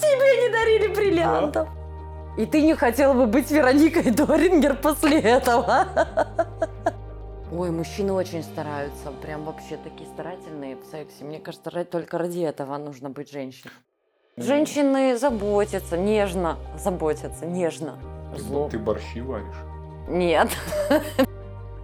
Тебе 0.00 0.42
не 0.42 0.52
дарили 0.52 0.94
бриллиантов. 0.94 1.68
И 2.36 2.44
ты 2.44 2.62
не 2.62 2.74
хотела 2.74 3.14
бы 3.14 3.26
быть 3.26 3.50
Вероникой 3.50 4.10
Дорингер 4.10 4.76
после 4.76 5.20
этого? 5.20 5.86
Ой, 7.52 7.70
мужчины 7.70 8.12
очень 8.12 8.42
стараются, 8.42 9.10
прям 9.22 9.44
вообще 9.44 9.76
такие 9.76 10.08
старательные 10.10 10.76
в 10.76 10.84
сексе. 10.84 11.24
Мне 11.24 11.38
кажется, 11.38 11.70
только 11.84 12.18
ради 12.18 12.40
этого 12.40 12.76
нужно 12.76 13.08
быть 13.08 13.30
женщиной. 13.30 13.72
Женщины 14.36 15.16
заботятся, 15.16 15.96
нежно 15.96 16.58
заботятся, 16.76 17.46
нежно. 17.46 17.98
Зло. 18.36 18.68
Ты 18.68 18.78
борщи 18.78 19.22
варишь. 19.22 19.56
Нет. 20.08 20.50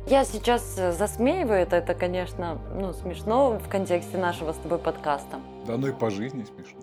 Я 0.06 0.24
сейчас 0.24 0.74
э, 0.76 0.92
засмеиваю 0.92 1.60
это, 1.60 1.76
это, 1.76 1.94
конечно, 1.94 2.58
ну, 2.74 2.92
смешно 2.92 3.58
в 3.58 3.68
контексте 3.68 4.18
нашего 4.18 4.52
с 4.52 4.56
тобой 4.56 4.78
подкаста. 4.78 5.40
Да 5.66 5.76
ну 5.78 5.86
и 5.86 5.92
по 5.92 6.10
жизни 6.10 6.44
смешно. 6.44 6.80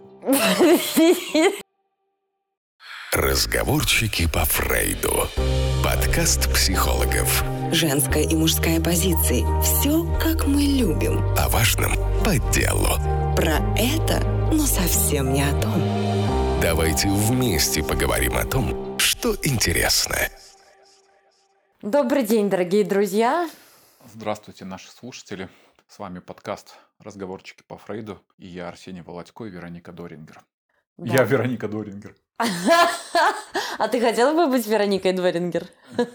Разговорчики 3.13 4.27
по 4.27 4.43
Фрейду. 4.45 5.27
Подкаст 5.83 6.51
психологов. 6.53 7.43
Женская 7.71 8.23
и 8.23 8.35
мужская 8.35 8.81
позиции. 8.81 9.45
Все, 9.61 10.03
как 10.19 10.45
мы 10.45 10.61
любим. 10.61 11.19
О 11.37 11.47
важном 11.49 11.93
по 12.23 12.37
делу. 12.51 12.97
Про 13.35 13.59
это, 13.77 14.19
но 14.51 14.65
совсем 14.65 15.31
не 15.33 15.43
о 15.43 15.61
том. 15.61 15.81
Давайте 16.61 17.07
вместе 17.07 17.81
поговорим 17.81 18.35
о 18.35 18.45
том, 18.45 18.99
что 18.99 19.35
интересно. 19.43 20.17
Добрый 21.81 22.23
день, 22.23 22.49
дорогие 22.49 22.83
друзья. 22.83 23.49
Здравствуйте, 24.13 24.65
наши 24.65 24.91
слушатели. 24.91 25.47
С 25.87 25.97
вами 25.97 26.19
подкаст 26.19 26.75
«Разговорчики 26.99 27.63
по 27.67 27.77
Фрейду» 27.77 28.21
и 28.37 28.47
я 28.47 28.67
Арсений 28.69 29.01
Володько 29.01 29.45
и 29.45 29.49
Вероника 29.49 29.91
Дорингер. 29.91 30.43
Да. 30.97 31.13
Я 31.13 31.23
Вероника 31.23 31.67
Дорингер. 31.67 32.15
А 33.79 33.87
ты 33.87 34.01
хотела 34.01 34.33
бы 34.35 34.51
быть 34.51 34.67
Вероникой 34.67 35.13
Дворингер? 35.13 35.65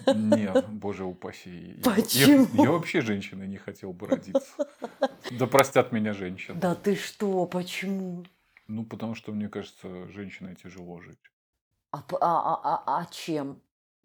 Нет, 0.07 0.67
боже 0.69 1.05
упаси. 1.05 1.81
Почему? 1.83 2.47
Я, 2.53 2.65
я 2.65 2.71
вообще 2.71 3.01
женщиной 3.01 3.49
не 3.49 3.57
хотел 3.57 3.95
бы 3.95 4.07
родиться. 4.07 4.53
Да 5.31 5.47
простят 5.47 5.91
меня 5.91 6.13
женщины. 6.13 6.61
Да 6.61 6.75
ты 6.75 6.95
что, 6.95 7.47
почему? 7.47 8.27
Ну, 8.69 8.85
потому 8.85 9.15
что, 9.15 9.33
мне 9.33 9.48
кажется, 9.48 10.07
женщиной 10.09 10.57
тяжело 10.57 11.01
жить. 11.01 11.19
А, 11.91 11.98
а, 11.98 12.17
а, 12.21 12.83
а- 12.87 12.98
а 13.01 13.07
чем? 13.07 13.61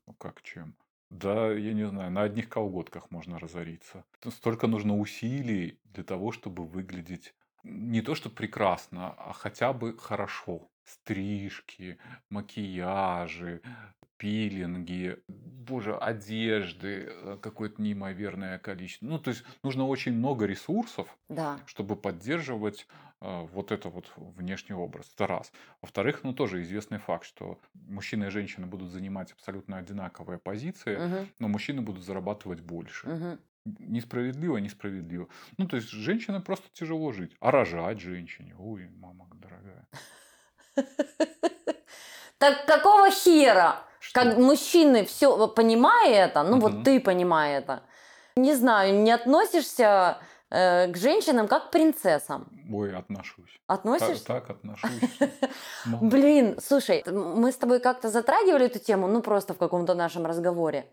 Ну, 0.07 0.13
как 0.13 0.41
чем? 0.41 0.73
Да, 1.09 1.51
я 1.51 1.73
не 1.73 1.87
знаю, 1.87 2.11
на 2.11 2.21
одних 2.23 2.49
колготках 2.49 3.09
можно 3.11 3.39
разориться. 3.39 4.05
Столько 4.29 4.67
нужно 4.67 4.97
усилий 4.97 5.79
для 5.83 6.03
того, 6.03 6.31
чтобы 6.31 6.65
выглядеть 6.67 7.33
не 7.63 8.01
то 8.01 8.13
что 8.15 8.29
прекрасно, 8.29 9.11
а 9.17 9.33
хотя 9.33 9.73
бы 9.73 9.97
хорошо. 9.97 10.69
Стрижки, 10.85 11.99
макияжи, 12.29 13.61
пилинги, 14.19 15.17
боже, 15.27 15.95
одежды, 15.97 17.07
э, 17.09 17.37
какое-то 17.41 17.81
неимоверное 17.81 18.59
количество. 18.59 19.07
Ну, 19.07 19.19
то 19.19 19.31
есть 19.31 19.43
нужно 19.63 19.87
очень 19.87 20.13
много 20.13 20.45
ресурсов, 20.45 21.17
Да. 21.29 21.59
чтобы 21.65 21.95
поддерживать 21.95 22.87
э, 23.21 23.41
вот 23.53 23.71
это 23.71 23.89
вот 23.89 24.11
внешний 24.17 24.75
образ. 24.75 25.11
Это 25.15 25.27
раз. 25.27 25.51
Во-вторых, 25.81 26.21
ну 26.23 26.33
тоже 26.33 26.61
известный 26.63 26.99
факт, 26.99 27.25
что 27.25 27.59
мужчины 27.73 28.25
и 28.25 28.29
женщины 28.29 28.67
будут 28.67 28.91
занимать 28.91 29.31
абсолютно 29.31 29.77
одинаковые 29.77 30.39
позиции, 30.39 30.97
Мгм, 30.97 31.29
но 31.39 31.47
мужчины 31.47 31.81
будут 31.81 32.03
зарабатывать 32.03 32.61
больше. 32.61 33.07
мгм. 33.07 33.39
Несправедливо, 33.65 34.57
несправедливо. 34.57 35.27
Ну, 35.57 35.67
то 35.67 35.77
есть 35.77 35.89
женщине 35.89 36.39
просто 36.41 36.69
тяжело 36.73 37.11
жить. 37.13 37.35
А 37.39 37.51
рожать 37.51 37.99
женщине, 38.01 38.55
ой, 38.57 38.89
мама 38.89 39.27
дорогая. 39.33 39.87
Так 42.37 42.65
какого 42.65 43.11
хера? 43.11 43.83
Что? 44.09 44.21
Как 44.23 44.37
мужчины 44.37 45.05
все 45.05 45.47
понимая 45.47 46.25
это, 46.25 46.41
ну 46.41 46.55
Мгм. 46.57 46.59
вот 46.59 46.83
ты 46.83 46.99
понимая 46.99 47.59
это, 47.59 47.83
не 48.35 48.55
знаю, 48.55 48.95
не 49.03 49.11
относишься 49.11 50.17
э, 50.49 50.87
к 50.87 50.97
женщинам 50.97 51.47
как 51.47 51.67
к 51.67 51.71
принцессам. 51.71 52.47
Ой, 52.73 52.95
отношусь. 52.97 53.51
Так, 53.67 53.79
Относишься? 53.79 54.25
так 54.25 54.49
отношусь. 54.49 54.89
Ну, 55.85 55.97
Блин, 56.01 56.57
слушай, 56.59 57.03
мы 57.05 57.51
с 57.51 57.55
тобой 57.55 57.79
как-то 57.79 58.09
затрагивали 58.09 58.65
эту 58.65 58.79
тему, 58.79 59.07
ну 59.07 59.21
просто 59.21 59.53
в 59.53 59.57
каком-то 59.57 59.93
нашем 59.93 60.25
разговоре. 60.25 60.89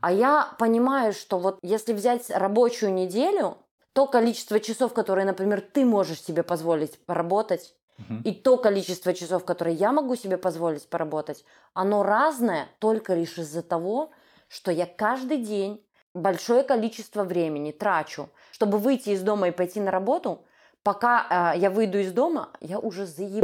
А 0.00 0.10
я 0.10 0.48
понимаю, 0.58 1.12
что 1.12 1.38
вот 1.38 1.60
если 1.62 1.92
взять 1.92 2.30
рабочую 2.30 2.92
неделю, 2.92 3.58
то 3.92 4.08
количество 4.08 4.58
часов, 4.58 4.92
которые, 4.92 5.24
например, 5.24 5.60
ты 5.60 5.84
можешь 5.84 6.20
себе 6.20 6.42
позволить 6.42 6.98
поработать, 7.06 7.75
и 8.24 8.32
то 8.32 8.56
количество 8.56 9.14
часов, 9.14 9.44
которые 9.44 9.76
я 9.76 9.92
могу 9.92 10.16
себе 10.16 10.36
позволить 10.36 10.88
поработать, 10.88 11.44
оно 11.74 12.02
разное 12.02 12.68
только 12.78 13.14
лишь 13.14 13.38
из-за 13.38 13.62
того, 13.62 14.10
что 14.48 14.70
я 14.70 14.86
каждый 14.86 15.38
день 15.38 15.82
большое 16.14 16.62
количество 16.62 17.24
времени 17.24 17.72
трачу, 17.72 18.28
чтобы 18.52 18.78
выйти 18.78 19.10
из 19.10 19.22
дома 19.22 19.48
и 19.48 19.52
пойти 19.52 19.80
на 19.80 19.90
работу. 19.90 20.44
Пока 20.82 21.54
э, 21.54 21.58
я 21.58 21.70
выйду 21.70 21.98
из 21.98 22.12
дома, 22.12 22.50
я 22.60 22.78
уже 22.78 23.06
заеб... 23.06 23.42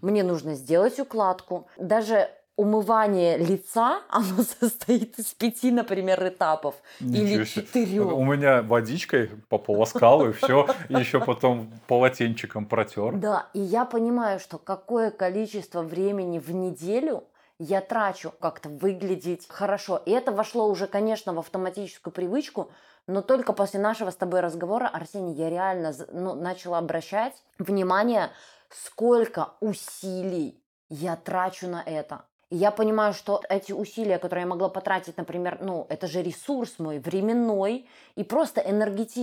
Мне 0.00 0.22
нужно 0.22 0.54
сделать 0.54 0.98
укладку. 0.98 1.66
Даже 1.76 2.30
умывание 2.60 3.38
лица, 3.38 4.02
оно 4.10 4.42
состоит 4.42 5.18
из 5.18 5.32
пяти, 5.32 5.70
например, 5.70 6.28
этапов. 6.28 6.74
Или 7.00 7.30
Ничего 7.30 7.44
себе. 7.44 7.66
четырех. 7.66 8.12
У 8.12 8.24
меня 8.24 8.62
водичкой 8.62 9.30
пополоскал 9.48 10.26
и 10.26 10.32
все, 10.32 10.68
еще 10.90 11.20
потом 11.20 11.72
полотенчиком 11.86 12.66
протер. 12.66 13.14
Да, 13.14 13.46
и 13.54 13.60
я 13.60 13.86
понимаю, 13.86 14.38
что 14.40 14.58
какое 14.58 15.10
количество 15.10 15.82
времени 15.82 16.38
в 16.38 16.50
неделю 16.50 17.24
я 17.58 17.80
трачу 17.80 18.32
как-то 18.40 18.68
выглядеть 18.68 19.46
хорошо. 19.48 19.96
И 20.04 20.10
это 20.10 20.30
вошло 20.30 20.68
уже, 20.68 20.86
конечно, 20.86 21.32
в 21.32 21.38
автоматическую 21.38 22.12
привычку, 22.12 22.70
но 23.06 23.22
только 23.22 23.54
после 23.54 23.80
нашего 23.80 24.10
с 24.10 24.16
тобой 24.16 24.40
разговора, 24.40 24.86
Арсений, 24.86 25.34
я 25.34 25.48
реально 25.48 25.94
ну, 26.12 26.34
начала 26.34 26.78
обращать 26.78 27.42
внимание, 27.58 28.30
сколько 28.68 29.54
усилий 29.60 30.62
я 30.90 31.16
трачу 31.16 31.68
на 31.68 31.82
это. 31.82 32.24
И 32.50 32.56
я 32.56 32.70
понимаю, 32.72 33.12
что 33.14 33.42
эти 33.48 33.72
усилия, 33.72 34.18
которые 34.18 34.42
я 34.42 34.48
могла 34.48 34.68
потратить, 34.68 35.16
например, 35.16 35.58
ну, 35.62 35.86
это 35.88 36.06
же 36.08 36.22
ресурс 36.22 36.78
мой, 36.78 36.98
временной 36.98 37.88
и 38.16 38.24
просто 38.24 38.60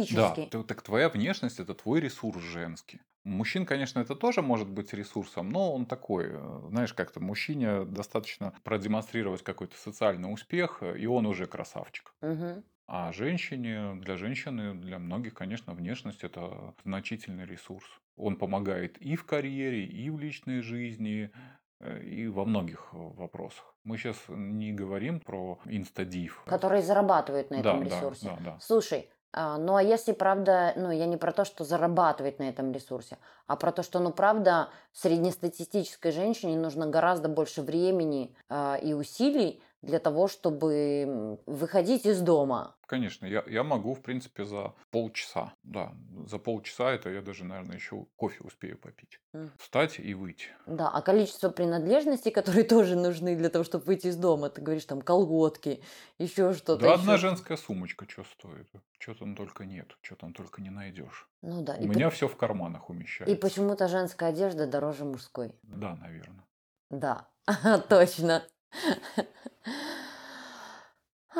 Да, 0.09 0.35
энергетический. 0.37 0.49
т- 0.49 0.63
так 0.63 0.81
твоя 0.81 1.09
внешность 1.09 1.59
это 1.59 1.73
твой 1.73 1.99
ресурс 1.99 2.41
женский. 2.41 3.01
Мужчин, 3.25 3.65
конечно, 3.65 3.99
это 3.99 4.15
тоже 4.15 4.41
может 4.41 4.69
быть 4.69 4.93
ресурсом, 4.93 5.49
но 5.49 5.73
он 5.73 5.85
такой, 5.85 6.27
э, 6.31 6.61
знаешь, 6.69 6.93
как-то 6.93 7.19
мужчине 7.19 7.83
достаточно 7.83 8.53
продемонстрировать 8.63 9.43
какой-то 9.43 9.75
социальный 9.77 10.31
успех, 10.31 10.77
э, 10.81 10.97
и 10.97 11.05
он 11.07 11.25
уже 11.25 11.45
красавчик. 11.45 12.13
Мгм. 12.21 12.63
А 12.87 13.11
женщине, 13.13 13.95
для 13.95 14.17
женщины, 14.17 14.75
для 14.75 14.99
многих, 14.99 15.33
конечно, 15.35 15.73
внешность 15.73 16.23
это 16.23 16.75
значительный 16.85 17.45
ресурс. 17.45 17.85
Он 18.17 18.37
помогает 18.37 18.97
и 19.01 19.15
в 19.15 19.25
карьере, 19.25 19.85
и 19.85 20.09
в 20.09 20.19
личной 20.19 20.61
жизни, 20.61 21.31
и 21.79 22.27
во 22.27 22.45
многих 22.45 22.89
э, 22.93 22.97
вопросах. 22.97 23.73
Мы 23.83 23.97
сейчас 23.97 24.17
не 24.29 24.73
говорим 24.73 25.19
про 25.19 25.59
инстадив. 25.65 26.43
Которые 26.45 26.81
зарабатывают 26.81 27.49
на 27.51 27.61
Да, 27.61 27.71
этом 27.71 27.87
да, 27.87 27.95
ресурсе. 27.95 28.25
да, 28.25 28.37
да. 28.43 28.57
Слушай, 28.59 29.09
а, 29.33 29.57
ну 29.57 29.75
а 29.75 29.83
если 29.83 30.13
правда, 30.13 30.73
ну 30.75 30.89
я 30.89 31.05
не 31.05 31.17
про 31.17 31.31
то, 31.31 31.45
что 31.45 31.63
зарабатывать 31.63 32.39
на 32.39 32.49
этом 32.49 32.71
ресурсе, 32.71 33.17
а 33.45 33.55
про 33.55 33.71
то, 33.71 33.83
что, 33.83 33.99
ну 33.99 34.11
правда, 34.11 34.69
среднестатистической 34.93 36.11
женщине 36.11 36.57
нужно 36.57 36.87
гораздо 36.87 37.29
больше 37.29 37.61
времени 37.61 38.35
а, 38.49 38.75
и 38.81 38.93
усилий 38.93 39.61
для 39.81 39.99
того, 39.99 40.27
чтобы 40.27 41.39
выходить 41.45 42.05
из 42.05 42.21
дома. 42.21 42.75
Конечно, 42.87 43.25
я, 43.25 43.43
я 43.47 43.63
могу, 43.63 43.93
в 43.93 44.01
принципе, 44.01 44.45
за 44.45 44.73
полчаса. 44.91 45.53
Да, 45.63 45.93
за 46.25 46.39
полчаса 46.39 46.91
это 46.91 47.09
я 47.09 47.21
даже, 47.21 47.43
наверное, 47.43 47.75
еще 47.75 48.05
кофе 48.15 48.39
успею 48.43 48.77
попить. 48.77 49.19
Мгм. 49.33 49.51
Встать 49.59 49.99
и 49.99 50.13
выйти. 50.13 50.47
Да, 50.65 50.89
а 50.89 51.01
количество 51.01 51.49
принадлежностей, 51.49 52.31
которые 52.39 52.63
тоже 52.63 52.95
нужны 52.95 53.35
для 53.35 53.49
того, 53.49 53.63
чтобы 53.63 53.85
выйти 53.85 54.07
из 54.07 54.15
дома, 54.15 54.49
ты 54.49 54.61
говоришь, 54.61 54.85
там, 54.85 55.01
колготки, 55.01 55.83
еще 56.17 56.53
что-то. 56.53 56.81
Да, 56.81 56.87
ещё. 56.87 57.01
одна 57.01 57.17
женская 57.17 57.57
сумочка 57.57 58.05
что 58.09 58.23
стоит? 58.23 58.69
Что 58.99 59.13
там 59.13 59.35
только 59.35 59.65
нет, 59.65 59.97
что 60.01 60.15
там 60.15 60.33
только 60.33 60.61
не 60.61 60.69
найдешь. 60.69 61.29
Ну 61.41 61.61
да, 61.61 61.75
У 61.75 61.83
и, 61.83 61.87
меня 61.87 62.09
по- 62.09 62.15
все 62.15 62.27
в 62.27 62.35
карманах 62.37 62.89
умещается. 62.89 63.35
и 63.35 63.39
почему-то 63.39 63.87
женская 63.87 64.29
одежда 64.29 64.65
дороже 64.65 65.05
мужской. 65.05 65.51
Да, 65.63 65.95
наверное. 65.95 66.45
Да, 66.89 67.29
точно. 67.89 68.43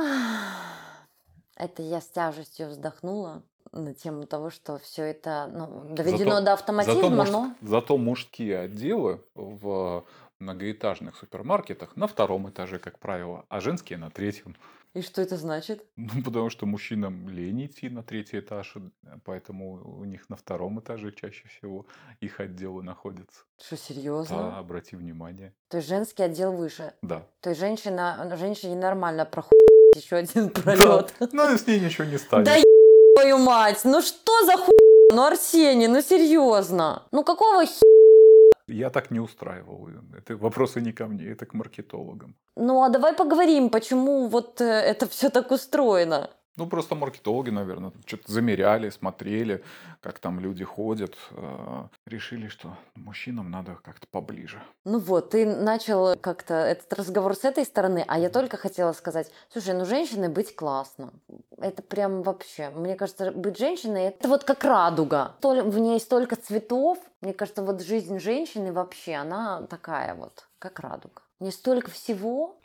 Это 1.55 1.81
я 1.81 2.01
с 2.01 2.07
тяжестью 2.07 2.69
вздохнула 2.69 3.43
на 3.71 3.93
тему 3.93 4.25
того, 4.25 4.49
что 4.49 4.77
все 4.77 5.03
это 5.03 5.49
ну, 5.51 5.95
доведено 5.95 6.31
Зато- 6.35 6.45
до 6.45 6.53
автоматизма, 6.53 7.01
Зато, 7.01 7.09
муж- 7.15 7.29
но 7.29 7.55
зато 7.61 7.97
мужские 7.97 8.59
отделы 8.59 9.23
в 9.35 10.05
многоэтажных 10.39 11.15
супермаркетах 11.15 11.95
на 11.95 12.07
втором 12.07 12.49
этаже, 12.49 12.79
как 12.79 12.99
правило, 12.99 13.45
а 13.49 13.59
женские 13.59 13.97
на 13.97 14.11
третьем. 14.11 14.55
И 14.93 15.01
что 15.01 15.21
это 15.21 15.37
значит? 15.37 15.83
Ну, 15.95 16.23
потому 16.23 16.49
что 16.49 16.65
мужчинам 16.65 17.29
лень 17.29 17.65
идти 17.65 17.89
на 17.89 18.03
третий 18.03 18.39
этаж, 18.39 18.75
поэтому 19.25 19.99
у 19.99 20.05
них 20.05 20.29
на 20.29 20.35
втором 20.35 20.79
этаже 20.79 21.11
чаще 21.11 21.47
всего 21.47 21.85
их 22.21 22.39
отделы 22.39 22.83
находятся. 22.83 23.43
Что, 23.61 23.77
серьезно? 23.77 24.37
Да, 24.37 24.57
обрати 24.57 24.95
внимание. 24.95 25.53
То 25.67 25.77
есть 25.77 25.89
женский 25.89 26.23
отдел 26.23 26.53
выше. 26.53 26.93
Да. 27.01 27.27
То 27.41 27.49
есть 27.49 27.59
женщина, 27.59 28.35
женщине 28.39 28.75
нормально 28.75 29.25
прохуй 29.25 29.59
еще 29.95 30.15
один 30.15 30.49
пролет. 30.49 31.13
Да, 31.19 31.27
Ну, 31.31 31.57
с 31.57 31.67
ней 31.67 31.79
ничего 31.79 32.05
не 32.05 32.17
станет. 32.17 32.45
Да 32.45 32.55
твою 33.17 33.37
мать, 33.39 33.81
ну 33.83 34.01
что 34.01 34.45
за 34.45 34.57
хуй? 34.57 34.77
Ну, 35.11 35.23
Арсений, 35.23 35.87
ну 35.87 36.01
серьезно. 36.01 37.03
Ну 37.11 37.23
какого 37.23 37.65
хи... 37.65 37.81
Я 38.67 38.89
так 38.89 39.11
не 39.11 39.19
устраивал. 39.19 39.89
Это 40.17 40.35
вопросы 40.35 40.81
не 40.81 40.91
ко 40.91 41.07
мне, 41.07 41.25
это 41.31 41.45
к 41.45 41.53
маркетологам. 41.53 42.35
Ну 42.55 42.83
а 42.83 42.89
давай 42.89 43.13
поговорим, 43.13 43.69
почему 43.69 44.27
вот 44.27 44.61
э, 44.61 44.65
это 44.65 45.07
все 45.07 45.29
так 45.29 45.51
устроено. 45.51 46.29
Ну, 46.57 46.65
просто 46.65 46.95
маркетологи, 46.95 47.51
наверное, 47.51 47.91
что-то 48.07 48.31
замеряли, 48.31 48.89
смотрели, 48.89 49.63
как 50.01 50.17
там 50.17 50.39
люди 50.39 50.63
ходят. 50.63 51.15
э, 51.31 51.83
Решили, 52.07 52.47
что 52.47 52.75
мужчинам 52.95 53.51
надо 53.51 53.77
как-то 53.83 54.07
поближе. 54.07 54.61
Ну 54.83 54.97
вот, 54.97 55.29
ты 55.29 55.45
начал 55.45 56.17
как-то 56.17 56.55
этот 56.55 56.91
разговор 56.93 57.35
с 57.35 57.43
этой 57.45 57.63
стороны, 57.63 58.03
а 58.07 58.17
я 58.17 58.29
только 58.29 58.57
хотела 58.57 58.93
сказать, 58.93 59.31
слушай, 59.49 59.75
ну 59.75 59.85
женщиной 59.85 60.29
быть 60.29 60.55
классно. 60.55 61.13
Это 61.57 61.83
прям 61.83 62.23
вообще, 62.23 62.71
мне 62.71 62.95
кажется, 62.95 63.31
быть 63.31 63.57
женщиной, 63.59 64.05
это 64.05 64.27
вот 64.27 64.43
как 64.43 64.63
радуга. 64.63 65.35
В 65.43 65.77
ней 65.77 65.99
столько 65.99 66.35
цветов. 66.35 66.97
Мне 67.21 67.33
кажется, 67.33 67.61
вот 67.61 67.81
жизнь 67.83 68.19
женщины 68.19 68.73
вообще, 68.73 69.13
она 69.13 69.61
такая 69.63 70.15
вот, 70.15 70.47
как 70.57 70.79
радуга. 70.79 71.21
Не 71.39 71.51
столько 71.51 71.91
всего, 71.91 72.57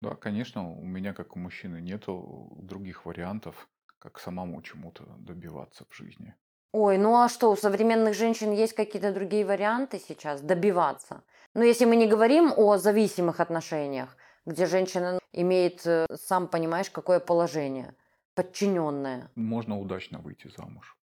Да, 0.00 0.14
конечно, 0.14 0.70
у 0.70 0.84
меня, 0.84 1.12
как 1.14 1.36
у 1.36 1.38
мужчины, 1.38 1.80
нету 1.80 2.52
других 2.56 3.06
вариантов, 3.06 3.68
как 3.98 4.20
самому 4.20 4.62
чему-то 4.62 5.04
добиваться 5.18 5.84
в 5.88 5.94
жизни. 5.94 6.34
Ой, 6.72 6.98
ну 6.98 7.16
а 7.16 7.28
что, 7.28 7.50
у 7.50 7.56
современных 7.56 8.14
женщин 8.14 8.52
есть 8.52 8.74
какие-то 8.74 9.12
другие 9.12 9.46
варианты 9.46 9.98
сейчас 9.98 10.42
добиваться? 10.42 11.22
Ну, 11.54 11.62
если 11.62 11.86
мы 11.86 11.96
не 11.96 12.06
говорим 12.06 12.52
о 12.54 12.76
зависимых 12.76 13.40
отношениях, 13.40 14.16
где 14.44 14.66
женщина 14.66 15.18
имеет, 15.32 15.86
э, 15.86 16.06
сам 16.14 16.48
понимаешь, 16.48 16.90
какое 16.90 17.18
положение, 17.18 17.94
подчиненное. 18.34 19.30
Можно 19.34 19.80
удачно 19.80 20.18
выйти 20.18 20.48
замуж. 20.48 20.96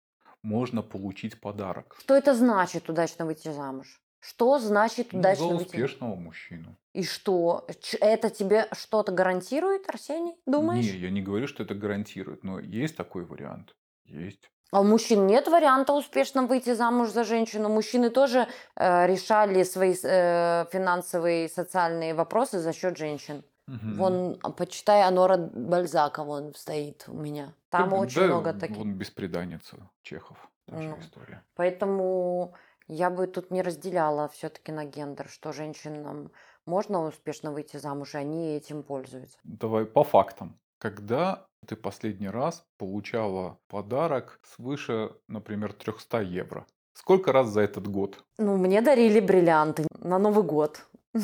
Можно 0.44 0.81
получить 0.81 1.39
подарок. 1.39 1.95
Что 1.99 2.15
это 2.15 2.35
значит 2.35 2.89
удачно 2.89 3.25
выйти 3.25 3.53
замуж? 3.53 4.01
Что 4.21 4.59
значит 4.59 5.12
Ну, 5.13 5.19
удачно 5.19 5.47
за 5.50 5.56
выйти? 5.56 5.68
успешного 5.68 6.15
мужчину. 6.15 6.77
И 6.94 7.03
что? 7.03 7.65
Это 8.00 8.29
тебе 8.29 8.68
что-то 8.71 9.12
гарантирует, 9.12 9.89
Арсений? 9.89 10.35
Думаешь? 10.45 10.85
Не, 10.85 10.91
я 11.00 11.09
не 11.09 11.21
говорю, 11.21 11.47
что 11.47 11.63
это 11.63 11.73
гарантирует, 11.73 12.44
но 12.44 12.59
есть 12.59 12.95
такой 12.95 13.25
вариант. 13.25 13.75
Есть. 14.06 14.50
А 14.71 14.81
у 14.81 14.83
мужчин 14.83 15.27
нет 15.27 15.47
варианта 15.47 15.91
успешно 15.94 16.44
выйти 16.44 16.73
замуж 16.73 17.09
за 17.09 17.23
женщину. 17.23 17.68
Мужчины 17.68 18.09
тоже 18.09 18.47
э, 18.75 19.07
решали 19.07 19.63
свои 19.63 19.95
э, 20.01 20.65
финансовые 20.71 21.45
и 21.45 21.50
социальные 21.50 22.13
вопросы 22.13 22.59
за 22.59 22.71
счет 22.73 22.97
женщин. 22.97 23.44
Мгм. 23.68 23.95
Вон, 23.97 24.39
а, 24.44 24.51
почитай, 24.51 25.03
Анора 25.03 25.38
Бальзака 25.38 26.23
вон 26.23 26.53
стоит 26.56 27.06
у 27.07 27.13
меня. 27.13 27.53
Там 27.69 27.89
Да, 27.89 27.95
очень 27.97 28.21
да, 28.21 28.27
много 28.27 28.53
таких. 28.53 28.77
Он 28.79 28.94
беспреданница 28.94 29.77
Чехов. 30.03 30.38
Та 30.68 30.75
Ну. 30.75 30.97
история. 31.00 31.44
Поэтому 31.56 32.53
я 32.91 33.09
бы 33.09 33.25
тут 33.25 33.51
не 33.51 33.61
разделяла 33.61 34.27
все-таки 34.27 34.71
на 34.73 34.83
гендер, 34.85 35.29
что 35.29 35.53
женщинам 35.53 36.31
можно 36.65 37.07
успешно 37.07 37.51
выйти 37.51 37.77
замуж, 37.77 38.15
и 38.15 38.17
они 38.17 38.55
этим 38.57 38.83
пользуются. 38.83 39.38
Давай 39.43 39.85
по 39.85 40.03
фактам. 40.03 40.59
Когда 40.77 41.45
ты 41.67 41.75
последний 41.75 42.29
раз 42.29 42.65
получала 42.77 43.57
подарок 43.67 44.39
свыше, 44.43 45.11
например, 45.27 45.73
300 45.73 46.21
евро? 46.21 46.65
Сколько 46.93 47.31
раз 47.31 47.47
за 47.47 47.61
этот 47.61 47.88
год? 47.88 48.23
Ну, 48.38 48.57
мне 48.57 48.81
дарили 48.81 49.21
бриллианты 49.21 49.87
на 49.99 50.19
Новый 50.19 50.44
год. 50.44 50.85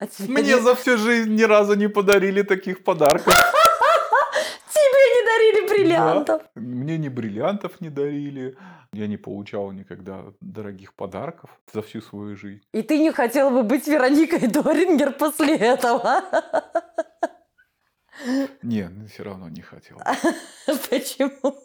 А 0.00 0.06
Мне 0.18 0.42
не- 0.42 0.60
за 0.60 0.74
всю 0.74 0.98
жизнь 0.98 1.32
ни 1.36 1.44
разу 1.44 1.76
не 1.76 1.88
подарили 1.88 2.42
таких 2.42 2.82
подарков. 2.82 3.34
Дарили 5.52 5.68
бриллиантов. 5.68 6.42
Мне 6.54 6.98
ни 6.98 7.08
бриллиантов 7.08 7.80
не 7.80 7.90
дарили, 7.90 8.56
я 8.92 9.06
не 9.06 9.16
получал 9.16 9.72
никогда 9.72 10.24
дорогих 10.40 10.94
подарков 10.94 11.50
за 11.72 11.82
всю 11.82 12.00
свою 12.00 12.36
жизнь. 12.36 12.62
И 12.72 12.82
ты 12.82 12.98
не 12.98 13.12
хотела 13.12 13.50
бы 13.50 13.62
быть 13.62 13.86
Вероникой 13.86 14.46
Дорингер 14.48 15.12
после 15.12 15.56
этого? 15.56 16.22
Не, 18.62 18.88
все 19.12 19.22
равно 19.24 19.48
не 19.48 19.62
хотел. 19.62 19.98
Почему? 20.90 21.56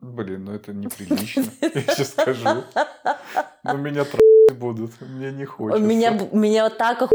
Блин, 0.00 0.44
ну 0.44 0.54
это 0.54 0.72
неприлично, 0.72 1.44
я 1.60 1.70
сейчас 1.82 2.10
скажу. 2.12 2.64
Но 3.62 3.74
меня 3.74 4.04
трахать 4.04 4.58
будут, 4.58 4.92
мне 5.00 5.30
не 5.30 5.44
хочется. 5.44 5.82
Меня, 5.82 6.18
меня 6.32 6.64
вот 6.64 6.78
так 6.78 7.02
оху... 7.02 7.12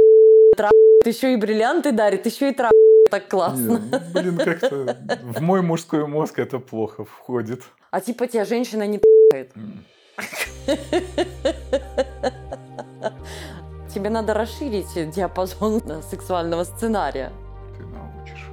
трахает, 0.55 1.05
еще 1.05 1.33
и 1.33 1.35
бриллианты 1.35 1.91
дарит, 1.91 2.25
еще 2.25 2.51
и 2.51 2.53
трахает. 2.53 2.74
Так 3.15 3.29
классно. 3.29 3.79
Не, 3.79 3.99
блин, 4.11 4.37
как-то 4.37 4.97
в 5.23 5.41
мой 5.41 5.61
мужской 5.61 6.05
мозг 6.05 6.37
это 6.37 6.59
плохо 6.59 7.05
входит. 7.05 7.63
А 7.91 8.01
типа 8.01 8.27
тебя 8.27 8.43
женщина 8.43 8.85
не. 8.85 8.99
М. 9.33 9.85
Тебе 13.93 14.09
надо 14.09 14.33
расширить 14.33 15.11
диапазон 15.11 15.81
сексуального 16.11 16.65
сценария. 16.65 17.31
Ты 17.77 17.85
научишь. 17.85 18.49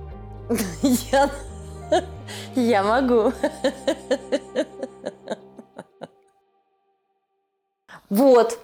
Я, 1.10 1.28
я 2.54 2.84
могу. 2.84 3.32
Вот, 8.10 8.60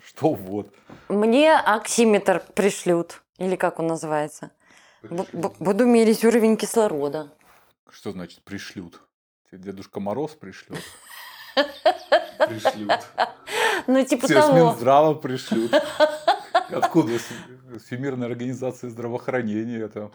Что 0.00 0.34
вот? 0.34 0.72
мне 1.08 1.58
оксиметр 1.58 2.40
пришлют. 2.54 3.20
Или 3.38 3.56
как 3.56 3.80
он 3.80 3.88
называется? 3.88 4.52
Бу- 5.02 5.26
бу- 5.32 5.54
Буду 5.58 5.86
мерить 5.86 6.24
уровень 6.24 6.56
кислорода. 6.56 7.32
Что 7.90 8.12
значит 8.12 8.42
пришлют? 8.42 9.00
Тебе 9.50 9.60
Дедушка 9.62 10.00
Мороз 10.00 10.32
пришлет? 10.32 10.82
Пришлют. 12.48 12.92
Ну, 13.86 14.04
типа 14.04 14.26
с 14.28 14.32
того. 14.32 14.70
Минздрава 14.70 15.14
пришлют. 15.14 15.72
Откуда? 16.70 17.12
С 17.18 17.82
Всемирной 17.84 18.26
организации 18.26 18.88
здравоохранения. 18.88 19.88
Там, 19.88 20.12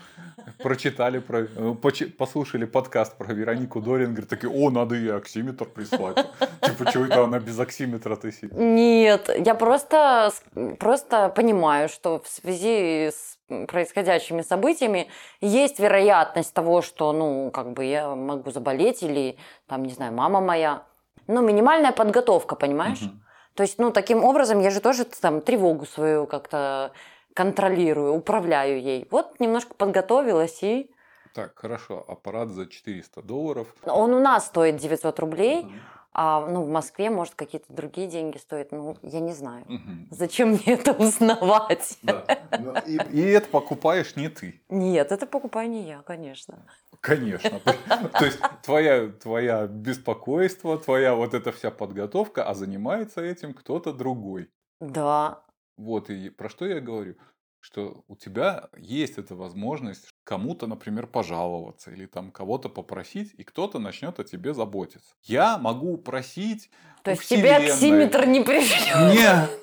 прочитали, 0.59 1.19
про, 1.19 1.41
э, 1.43 1.73
послушали 2.17 2.65
подкаст 2.65 3.17
про 3.17 3.33
Веронику 3.33 3.81
Дорингер. 3.81 4.25
Такие, 4.25 4.51
о, 4.51 4.69
надо 4.69 4.95
ей 4.95 5.13
оксиметр 5.13 5.65
прислать. 5.65 6.17
Типа, 6.61 6.91
чего 6.91 7.05
это 7.05 7.23
она 7.23 7.39
без 7.39 7.59
оксиметра-то 7.59 8.31
сидит? 8.31 8.53
Нет, 8.53 9.29
я 9.45 9.55
просто, 9.55 10.31
с- 10.31 10.75
просто 10.77 11.29
понимаю, 11.29 11.89
что 11.89 12.19
в 12.19 12.27
связи 12.27 13.07
с 13.11 13.37
происходящими 13.67 14.41
событиями 14.41 15.07
есть 15.41 15.79
вероятность 15.79 16.53
того, 16.53 16.81
что, 16.81 17.11
ну, 17.13 17.51
как 17.51 17.73
бы 17.73 17.85
я 17.85 18.15
могу 18.15 18.51
заболеть 18.51 19.03
или, 19.03 19.37
там, 19.67 19.83
не 19.83 19.93
знаю, 19.93 20.13
мама 20.13 20.41
моя. 20.41 20.83
Ну, 21.27 21.41
минимальная 21.41 21.91
подготовка, 21.91 22.55
понимаешь? 22.55 23.01
Мгм. 23.01 23.23
То 23.55 23.63
есть, 23.63 23.79
ну, 23.79 23.91
таким 23.91 24.23
образом 24.23 24.59
я 24.59 24.71
же 24.71 24.79
тоже 24.79 25.05
там 25.05 25.41
тревогу 25.41 25.85
свою 25.85 26.25
как-то 26.25 26.91
контролирую, 27.33 28.13
управляю 28.13 28.81
ей. 28.81 29.07
Вот 29.11 29.39
немножко 29.39 29.73
подготовилась 29.73 30.61
и... 30.63 30.89
Так, 31.33 31.57
хорошо. 31.57 32.05
Аппарат 32.07 32.49
за 32.49 32.67
400 32.67 33.21
долларов. 33.23 33.67
Он 33.85 34.13
у 34.13 34.19
нас 34.19 34.45
стоит 34.45 34.77
900 34.77 35.19
рублей, 35.19 35.63
Мгм. 35.63 35.81
А 36.13 36.45
ну, 36.47 36.63
в 36.63 36.69
Москве, 36.69 37.09
может, 37.09 37.33
какие-то 37.33 37.73
другие 37.73 38.07
деньги 38.07 38.37
стоят. 38.37 38.71
Ну, 38.71 38.95
я 39.01 39.19
не 39.19 39.33
знаю. 39.33 39.65
Мгм. 39.67 40.07
Зачем 40.11 40.49
мне 40.49 40.61
это 40.65 40.91
узнавать? 40.93 41.97
Да. 42.03 42.25
Но 42.59 42.77
И, 42.85 42.97
и 43.11 43.21
это 43.21 43.47
покупаешь 43.49 44.15
не 44.15 44.29
ты. 44.29 44.61
Нет, 44.69 45.11
это 45.11 45.25
покупаю 45.25 45.69
не 45.69 45.83
я, 45.83 46.03
конечно. 46.03 46.65
Конечно. 46.99 47.59
То 47.59 48.25
есть 48.25 48.39
твоя, 48.63 49.07
твоя 49.09 49.65
беспокойство, 49.67 50.77
твоя 50.77 51.15
вот 51.15 51.33
эта 51.33 51.51
вся 51.51 51.71
подготовка, 51.71 52.47
а 52.47 52.53
занимается 52.53 53.21
этим 53.21 53.53
кто-то 53.53 53.91
другой. 53.91 54.49
Да. 54.79 55.43
Вот 55.77 56.09
и 56.09 56.29
про 56.29 56.47
что 56.49 56.65
я 56.65 56.79
говорю. 56.79 57.15
Что 57.59 58.03
у 58.07 58.15
тебя 58.17 58.69
есть 58.75 59.17
эта 59.17 59.35
возможность 59.35 60.12
кому-то, 60.23 60.67
например, 60.67 61.07
пожаловаться 61.07 61.91
или 61.91 62.05
там 62.05 62.31
кого-то 62.31 62.69
попросить, 62.69 63.33
и 63.37 63.43
кто-то 63.43 63.79
начнет 63.79 64.19
о 64.19 64.23
тебе 64.23 64.53
заботиться. 64.53 65.13
Я 65.23 65.57
могу 65.57 65.97
просить 65.97 66.69
То 67.03 67.11
у 67.11 67.13
есть 67.13 67.27
тебе 67.27 67.59
Вселенной. 67.59 68.05
оксиметр 68.05 68.25
не 68.25 68.41
пришлет. 68.41 68.95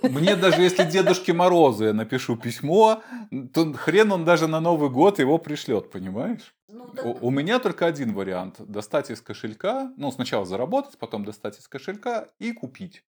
Мне, 0.02 0.10
мне 0.10 0.36
даже 0.36 0.62
если 0.62 0.84
Дедушке 0.84 1.32
Морозу 1.32 1.86
я 1.86 1.92
напишу 1.92 2.36
письмо, 2.36 3.02
то 3.52 3.72
хрен 3.72 4.12
он 4.12 4.24
даже 4.24 4.46
на 4.46 4.60
Новый 4.60 4.90
год 4.90 5.18
его 5.18 5.38
пришлет, 5.38 5.90
понимаешь? 5.90 6.54
У, 7.02 7.28
у 7.28 7.30
меня 7.30 7.58
только 7.58 7.86
один 7.86 8.14
вариант. 8.14 8.56
Достать 8.58 9.10
из 9.10 9.20
кошелька, 9.20 9.92
ну, 9.96 10.12
сначала 10.12 10.44
заработать, 10.44 10.98
потом 10.98 11.24
достать 11.24 11.58
из 11.58 11.66
кошелька 11.66 12.28
и 12.38 12.52
купить. 12.52 13.02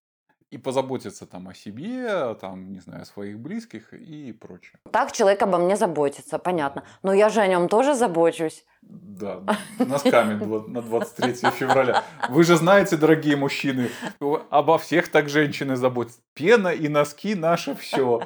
И 0.52 0.58
позаботиться 0.58 1.26
там 1.26 1.48
о 1.48 1.54
себе, 1.54 2.34
там, 2.34 2.72
не 2.72 2.80
знаю, 2.80 3.02
о 3.02 3.04
своих 3.06 3.38
близких 3.38 3.94
и 3.94 4.32
прочее. 4.32 4.78
Так 4.90 5.10
человек 5.12 5.42
обо 5.42 5.56
мне 5.56 5.76
заботится, 5.76 6.38
понятно. 6.38 6.84
Но 7.02 7.14
я 7.14 7.30
же 7.30 7.40
о 7.40 7.46
нем 7.46 7.68
тоже 7.68 7.94
забочусь. 7.94 8.64
Да, 8.82 9.40
носками 9.78 10.34
на 10.68 10.82
23 10.82 11.50
февраля. 11.50 12.02
Вы 12.28 12.42
же 12.42 12.56
знаете, 12.56 12.96
дорогие 12.96 13.36
мужчины, 13.36 13.88
обо 14.50 14.78
всех 14.78 15.08
так 15.08 15.28
женщины 15.28 15.76
заботятся. 15.76 16.18
Пена 16.34 16.68
и 16.68 16.88
носки 16.88 17.34
наше 17.34 17.74
все. 17.76 18.22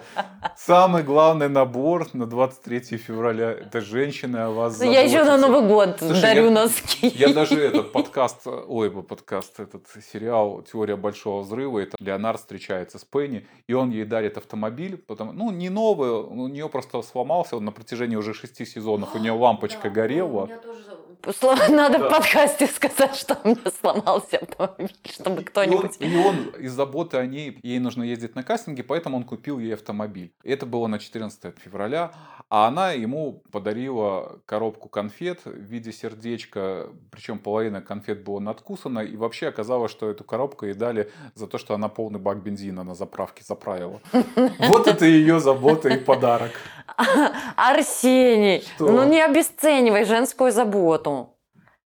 Самый 0.56 1.02
главный 1.02 1.48
набор 1.48 2.06
на 2.14 2.24
23 2.26 2.96
февраля. 2.98 3.50
Это 3.50 3.80
женщины 3.80 4.36
о 4.38 4.50
вас 4.50 4.78
Ну, 4.80 4.90
Я 4.90 5.02
еще 5.02 5.24
на 5.24 5.38
заботятся. 5.38 5.48
Новый 5.48 5.68
год 5.68 5.96
Слушай, 5.98 6.22
дарю 6.22 6.44
я- 6.44 6.50
носки. 6.50 7.08
Я 7.08 7.32
даже 7.34 7.60
этот 7.60 7.92
подкаст, 7.92 8.46
ой, 8.46 8.90
подкаст, 8.90 9.60
этот 9.60 9.86
сериал 10.12 10.62
«Теория 10.62 10.96
большого 10.96 11.42
взрыва», 11.42 11.80
это 11.80 11.96
Леонард 12.00 12.38
встречается 12.40 12.98
с 12.98 13.04
Пенни, 13.04 13.46
и 13.66 13.72
он 13.74 13.90
ей 13.90 14.04
дарит 14.04 14.38
автомобиль, 14.38 14.96
потому, 14.96 15.32
ну, 15.32 15.50
не 15.50 15.68
новый, 15.68 16.10
у 16.10 16.46
нее 16.48 16.68
просто 16.68 17.02
сломался, 17.02 17.56
он 17.56 17.64
на 17.64 17.72
протяжении 17.72 18.16
уже 18.16 18.34
шести 18.34 18.64
сезонов, 18.64 19.14
у 19.14 19.18
нее 19.18 19.32
лампочка 19.32 19.90
горела. 19.90 20.45
Сло- 21.40 21.68
Надо 21.70 21.98
Да. 21.98 22.08
в 22.08 22.12
подкасте 22.12 22.66
сказать, 22.74 23.16
что 23.16 23.38
у 23.44 23.48
меня 23.48 23.60
сломался 23.80 24.38
автомобиль, 24.38 24.94
чтобы 25.04 25.42
кто-нибудь... 25.44 25.96
И 26.00 26.04
он, 26.04 26.10
и 26.12 26.16
он 26.16 26.36
из 26.60 26.72
заботы 26.72 27.16
о 27.16 27.26
ней, 27.26 27.58
ей 27.62 27.78
нужно 27.78 28.02
ездить 28.04 28.34
на 28.34 28.42
кастинги, 28.42 28.82
поэтому 28.82 29.16
он 29.16 29.24
купил 29.24 29.58
ей 29.58 29.74
автомобиль. 29.74 30.32
Это 30.44 30.66
было 30.66 30.86
на 30.86 30.98
14 30.98 31.58
февраля, 31.58 32.12
а 32.48 32.68
она 32.68 32.92
ему 32.92 33.42
подарила 33.50 34.40
коробку 34.46 34.88
конфет 34.88 35.40
в 35.44 35.50
виде 35.50 35.90
сердечка, 35.92 36.88
причем 37.10 37.38
половина 37.38 37.82
конфет 37.82 38.22
была 38.22 38.40
надкусана, 38.40 39.00
и 39.00 39.16
вообще 39.16 39.48
оказалось, 39.48 39.90
что 39.90 40.08
эту 40.10 40.22
коробку 40.24 40.66
ей 40.66 40.74
дали 40.74 41.10
за 41.34 41.46
то, 41.48 41.58
что 41.58 41.74
она 41.74 41.88
полный 41.88 42.20
бак 42.20 42.42
бензина 42.42 42.84
на 42.84 42.94
заправке 42.94 43.42
заправила. 43.44 44.00
Вот 44.68 44.86
это 44.86 45.04
ее 45.04 45.40
забота 45.40 45.88
и 45.88 45.98
подарок. 45.98 46.52
Арсений, 47.56 48.62
Что? 48.76 48.90
ну 48.90 49.04
не 49.08 49.20
обесценивай 49.22 50.04
женскую 50.04 50.52
заботу. 50.52 51.36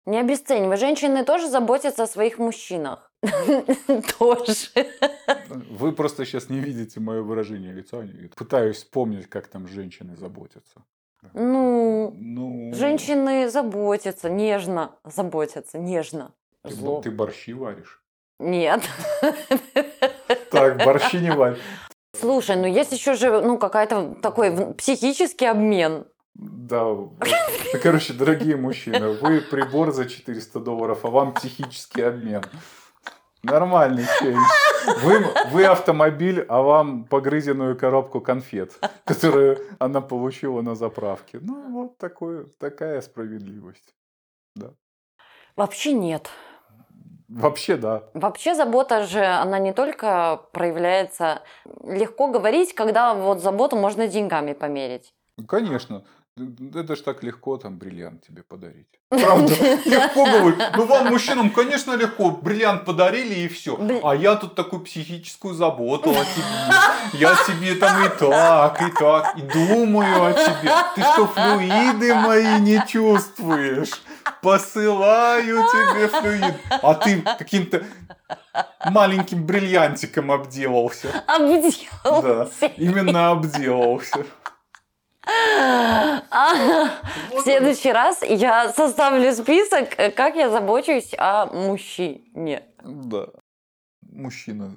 Не 0.07 0.21
обесценивай. 0.21 0.77
Женщины 0.79 1.25
тоже 1.25 1.49
заботятся 1.49 2.05
о 2.05 2.07
своих 2.07 2.39
мужчинах. 2.39 3.13
Тоже. 4.19 4.87
Вы 5.71 5.93
просто 5.93 6.25
сейчас 6.25 6.49
не 6.49 6.61
видите 6.61 7.01
мое 7.01 7.21
выражение 7.23 7.73
лица. 7.75 8.07
Пытаюсь 8.37 8.77
вспомнить, 8.79 9.29
как 9.29 9.49
там 9.49 9.69
женщины 9.69 10.17
заботятся. 10.17 10.83
Ну, 11.35 12.15
Ну, 12.17 12.71
женщины 12.75 13.51
заботятся, 13.51 14.31
нежно 14.31 14.97
заботятся, 15.05 15.79
нежно. 15.79 16.33
Ты, 16.63 16.73
Зло. 16.75 17.03
ты 17.03 17.11
борщи 17.11 17.53
варишь? 17.53 18.03
Нет. 18.39 18.83
Так, 20.51 20.85
борщи 20.85 21.17
не 21.19 21.33
варь. 21.33 21.59
Слушай, 22.21 22.57
ну 22.57 22.67
есть 22.67 22.93
еще 22.93 23.15
же, 23.15 23.41
ну, 23.41 23.59
какая-то 23.59 24.17
такой 24.23 24.75
психический 24.75 25.47
обмен. 25.47 26.07
Да, 26.35 26.85
вот. 26.85 27.13
Короче, 27.83 28.13
дорогие 28.13 28.57
мужчины, 28.57 29.13
вы 29.13 29.41
прибор 29.41 29.93
за 29.93 30.09
400 30.09 30.61
долларов, 30.61 31.05
а 31.05 31.09
вам 31.09 31.35
психический 31.35 32.03
обмен. 32.03 32.43
Нормальный 33.43 34.05
чейндж. 34.19 34.39
Вы, 35.03 35.25
вы 35.53 35.65
автомобиль, 35.65 36.45
а 36.49 36.63
вам 36.63 37.05
погрызенную 37.05 37.77
коробку 37.77 38.21
конфет, 38.21 38.79
которую 39.05 39.59
она 39.79 40.01
получила 40.01 40.61
на 40.63 40.75
заправке. 40.75 41.39
Ну, 41.41 41.71
вот 41.73 41.99
такое, 41.99 42.47
такая 42.59 43.01
справедливость. 43.01 43.95
Вообще 45.57 45.93
нет. 45.93 46.31
Вообще, 47.29 47.77
да. 47.77 48.05
Вообще 48.15 48.55
забота 48.55 49.07
же, 49.07 49.25
она 49.25 49.59
не 49.59 49.73
только 49.73 50.41
проявляется... 50.53 51.43
Легко 51.85 52.29
говорить, 52.29 52.75
когда 52.75 53.15
вот 53.15 53.41
заботу 53.41 53.77
можно 53.77 54.09
деньгами 54.09 54.55
померить. 54.55 55.13
Конечно. 55.47 56.03
Это 56.75 56.95
ж 56.95 57.01
так 57.01 57.23
легко 57.25 57.57
там 57.57 57.79
бриллиант 57.79 58.23
тебе 58.27 58.43
подарить. 58.43 58.87
Правда, 59.09 59.53
легко 59.85 60.25
говорить. 60.25 60.61
Ну, 60.77 60.87
вам, 60.87 61.09
мужчинам, 61.09 61.51
конечно, 61.51 61.97
легко. 61.97 62.31
Бриллиант 62.31 62.85
подарили 62.85 63.35
и 63.35 63.49
все. 63.49 63.79
А 64.03 64.15
я 64.15 64.37
тут 64.37 64.55
такую 64.55 64.83
психическую 64.83 65.55
заботу 65.55 66.11
о 66.11 66.25
тебе. 66.25 67.19
Я 67.21 67.35
тебе 67.47 67.75
там 67.75 68.05
и 68.05 68.09
так, 68.09 68.83
и 68.83 68.93
так, 68.93 69.37
и 69.37 69.43
думаю 69.43 70.27
о 70.27 70.33
тебе. 70.33 70.71
Ты 70.95 71.03
что, 71.03 71.27
флюиды 71.27 72.15
мои 72.15 72.61
не 72.61 72.83
чувствуешь? 72.87 73.91
Посылаю 74.43 75.65
тебе 75.73 76.09
флюид. 76.09 76.55
А 76.83 76.95
ты 76.95 77.23
каким-то 77.23 77.85
маленьким 78.85 79.45
бриллиантиком 79.45 80.31
обделался. 80.33 81.09
Да, 81.27 81.35
Обделался. 81.37 82.67
именно 82.77 83.31
обделался. 83.31 84.25
В 87.31 87.41
следующий 87.43 87.93
раз 87.93 88.23
я 88.23 88.73
составлю 88.73 89.33
список, 89.35 89.95
как 90.15 90.37
я 90.37 90.51
забочусь 90.51 91.15
о 91.19 91.47
мужчине. 91.47 92.63
Да. 92.83 93.27
Мужчина, 94.11 94.75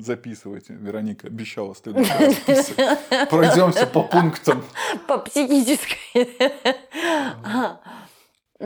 записывайте. 0.00 0.74
Вероника 0.74 1.28
обещала 1.28 1.74
следующий 1.76 2.12
раз 2.12 2.34
список. 2.34 2.76
Пройдемся 3.30 3.86
по 3.86 4.02
пунктам. 4.02 4.64
По 5.06 5.18
психической. 5.18 6.28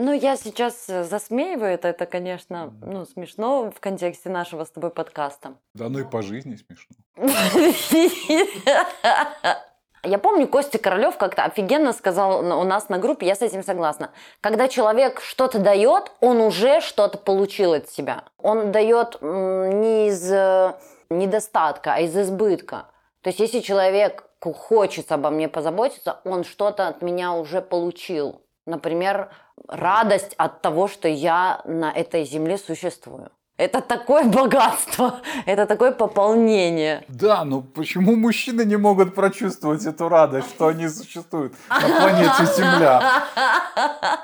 Ну, 0.01 0.13
я 0.13 0.37
сейчас 0.37 0.87
э, 0.87 1.03
засмеиваю 1.03 1.73
это, 1.73 1.89
это, 1.89 2.05
конечно, 2.05 2.73
ну, 2.81 3.05
смешно 3.05 3.69
в 3.69 3.81
контексте 3.81 4.29
нашего 4.29 4.63
с 4.63 4.71
тобой 4.71 4.91
подкаста. 4.91 5.55
Да 5.73 5.89
ну 5.89 5.99
и 5.99 6.05
по 6.05 6.21
жизни 6.21 6.55
смешно. 6.55 6.95
Я 10.03 10.17
помню, 10.17 10.47
Костя 10.47 10.79
Королев 10.79 11.17
как-то 11.17 11.43
офигенно 11.43 11.91
сказал 11.91 12.39
у 12.39 12.63
нас 12.63 12.87
на 12.87 12.99
группе, 12.99 13.27
я 13.27 13.35
с 13.35 13.41
этим 13.41 13.65
согласна. 13.65 14.11
Когда 14.39 14.69
человек 14.69 15.19
что-то 15.19 15.59
дает, 15.59 16.13
он 16.21 16.39
уже 16.39 16.79
что-то 16.79 17.17
получил 17.17 17.73
от 17.73 17.89
себя. 17.89 18.23
Он 18.37 18.71
дает 18.71 19.21
не 19.21 20.07
из 20.07 20.31
э, 20.31 20.75
недостатка, 21.09 21.95
а 21.95 21.99
из 21.99 22.17
избытка. 22.17 22.85
То 23.23 23.31
есть, 23.31 23.41
если 23.41 23.59
человек 23.59 24.23
хочет 24.39 25.11
обо 25.11 25.31
мне 25.31 25.49
позаботиться, 25.49 26.21
он 26.23 26.45
что-то 26.45 26.87
от 26.87 27.01
меня 27.01 27.33
уже 27.33 27.61
получил. 27.61 28.41
Например, 28.69 29.29
радость 29.67 30.35
от 30.37 30.61
того, 30.61 30.87
что 30.87 31.07
я 31.07 31.61
на 31.65 31.91
этой 31.91 32.23
земле 32.23 32.57
существую. 32.57 33.31
Это 33.57 33.81
такое 33.81 34.23
богатство, 34.39 35.19
это 35.45 35.65
такое 35.65 35.91
пополнение. 35.91 37.03
Да, 37.07 37.43
но 37.43 37.61
почему 37.61 38.15
мужчины 38.15 38.63
не 38.63 38.77
могут 38.77 39.15
прочувствовать 39.15 39.85
эту 39.85 40.07
радость, 40.07 40.49
что 40.49 40.67
они 40.67 40.87
существуют 40.87 41.53
на 41.69 41.79
планете 41.79 42.45
Земля? 42.55 43.23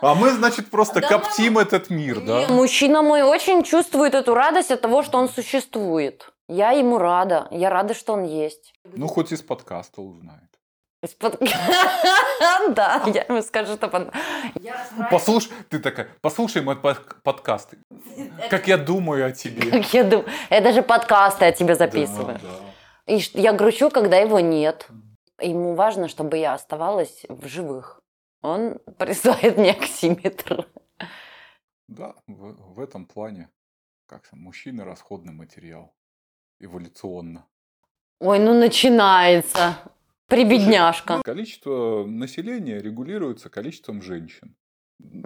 А 0.02 0.16
мы, 0.16 0.30
значит, 0.32 0.70
просто 0.70 1.02
коптим 1.02 1.58
этот 1.58 1.90
мир, 1.90 2.22
да? 2.22 2.48
Мужчина 2.48 3.02
мой 3.02 3.24
очень 3.24 3.64
чувствует 3.64 4.14
эту 4.14 4.36
радость 4.36 4.72
от 4.72 4.82
того, 4.82 5.04
что 5.04 5.18
он 5.18 5.28
существует. 5.28 6.32
Я 6.48 6.72
ему 6.72 7.00
рада. 7.00 7.48
Я 7.50 7.72
рада, 7.72 7.96
что 7.96 8.14
он 8.14 8.24
есть. 8.24 8.74
Ну, 8.94 9.08
хоть 9.08 9.32
из 9.32 9.42
подкаста 9.42 10.02
узнает. 10.02 10.55
Из-под- 11.06 11.40
Да, 12.70 13.04
я 13.06 13.24
ему 13.30 13.42
скажу, 13.44 13.76
что... 13.76 13.88
под- 13.88 14.12
Послушай, 15.12 15.52
ты 15.70 15.80
такая, 15.80 16.08
послушай 16.22 16.62
мой 16.64 16.76
под- 16.76 17.22
подкаст. 17.22 17.76
Как 18.50 18.68
я 18.68 18.78
думаю 18.78 19.28
о 19.28 19.32
тебе. 19.32 19.70
Как 19.82 19.94
я 19.94 20.04
думаю, 20.04 20.28
я 20.50 20.62
даже 20.62 20.82
подкасты 20.82 21.46
о 21.46 21.52
тебе 21.52 21.76
записываю. 21.76 22.40
И 23.06 23.20
я 23.34 23.54
грущу, 23.54 23.92
когда 23.92 24.18
его 24.18 24.40
нет. 24.40 24.88
Ему 25.40 25.76
важно, 25.76 26.08
чтобы 26.08 26.38
я 26.38 26.54
оставалась 26.54 27.24
в 27.30 27.48
живых. 27.48 28.02
Он 28.42 28.80
присылает 28.98 29.58
мне 29.58 29.72
оксиметр. 29.72 30.68
Да, 31.88 32.16
в, 32.26 32.74
в 32.74 32.80
этом 32.80 33.06
плане, 33.06 33.50
как 34.08 34.28
там, 34.28 34.40
мужчины 34.40 34.84
расходный 34.84 35.34
материал. 35.34 35.94
Эволюционно. 36.60 37.46
Ой, 38.22 38.40
ну 38.40 38.54
начинается. 38.58 39.78
Прибедняжка. 40.28 41.22
Количество 41.24 42.06
населения 42.06 42.80
регулируется 42.82 43.50
количеством 43.50 44.02
женщин. 44.02 44.56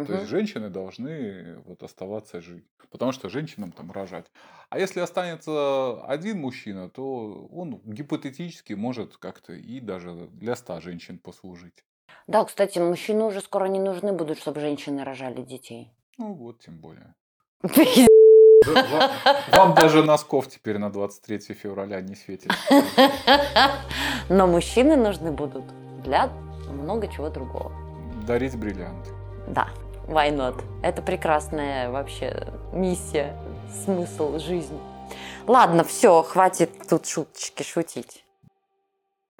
То 0.03 0.13
Мгм. 0.13 0.13
есть 0.13 0.25
женщины 0.25 0.70
должны 0.70 1.58
вот 1.65 1.84
оставаться 1.84 2.41
жить. 2.41 2.68
Потому 2.91 3.12
что 3.12 3.29
женщинам 3.29 3.72
там 3.72 3.91
рожать. 3.91 4.32
А 4.70 4.79
если 4.79 5.00
останется 5.01 6.03
один 6.06 6.39
мужчина, 6.39 6.89
то 6.89 7.48
он 7.48 7.82
гипотетически 7.86 8.74
может 8.74 9.18
как-то 9.18 9.53
и 9.53 9.79
даже 9.79 10.27
для 10.29 10.56
ста 10.56 10.82
женщин 10.82 11.20
послужить. 11.20 11.84
Да, 12.27 12.46
кстати, 12.46 12.79
мужчины 12.79 13.25
уже 13.25 13.41
скоро 13.41 13.65
не 13.65 13.82
нужны 13.82 14.13
будут, 14.13 14.38
чтобы 14.39 14.62
женщины 14.62 15.03
рожали 15.03 15.41
детей. 15.41 15.91
Ну 16.20 16.34
вот, 16.36 16.60
тем 16.62 16.79
более. 16.79 17.15
Вам 19.51 19.74
даже 19.74 20.04
носков 20.04 20.48
теперь 20.48 20.78
на 20.78 20.92
23 20.92 21.54
февраля 21.54 22.01
не 22.01 22.16
светит. 22.16 22.51
Но 24.30 24.48
мужчины 24.48 24.96
нужны 24.96 25.32
будут 25.32 25.63
для 26.04 26.30
много 26.72 27.08
чего 27.08 27.30
другого. 27.30 27.72
Дарить 28.28 28.56
бриллианты. 28.58 29.12
Да, 29.48 29.70
why 30.08 30.30
not? 30.30 30.62
Это 30.84 31.01
прекрасная 31.01 31.89
вообще 31.89 32.48
миссия, 32.74 33.36
смысл 33.86 34.38
жизни. 34.39 34.80
Ладно, 35.48 35.84
все, 35.84 36.22
хватит 36.22 36.72
тут 36.88 37.08
шуточки 37.08 37.63
шутить. 37.63 38.24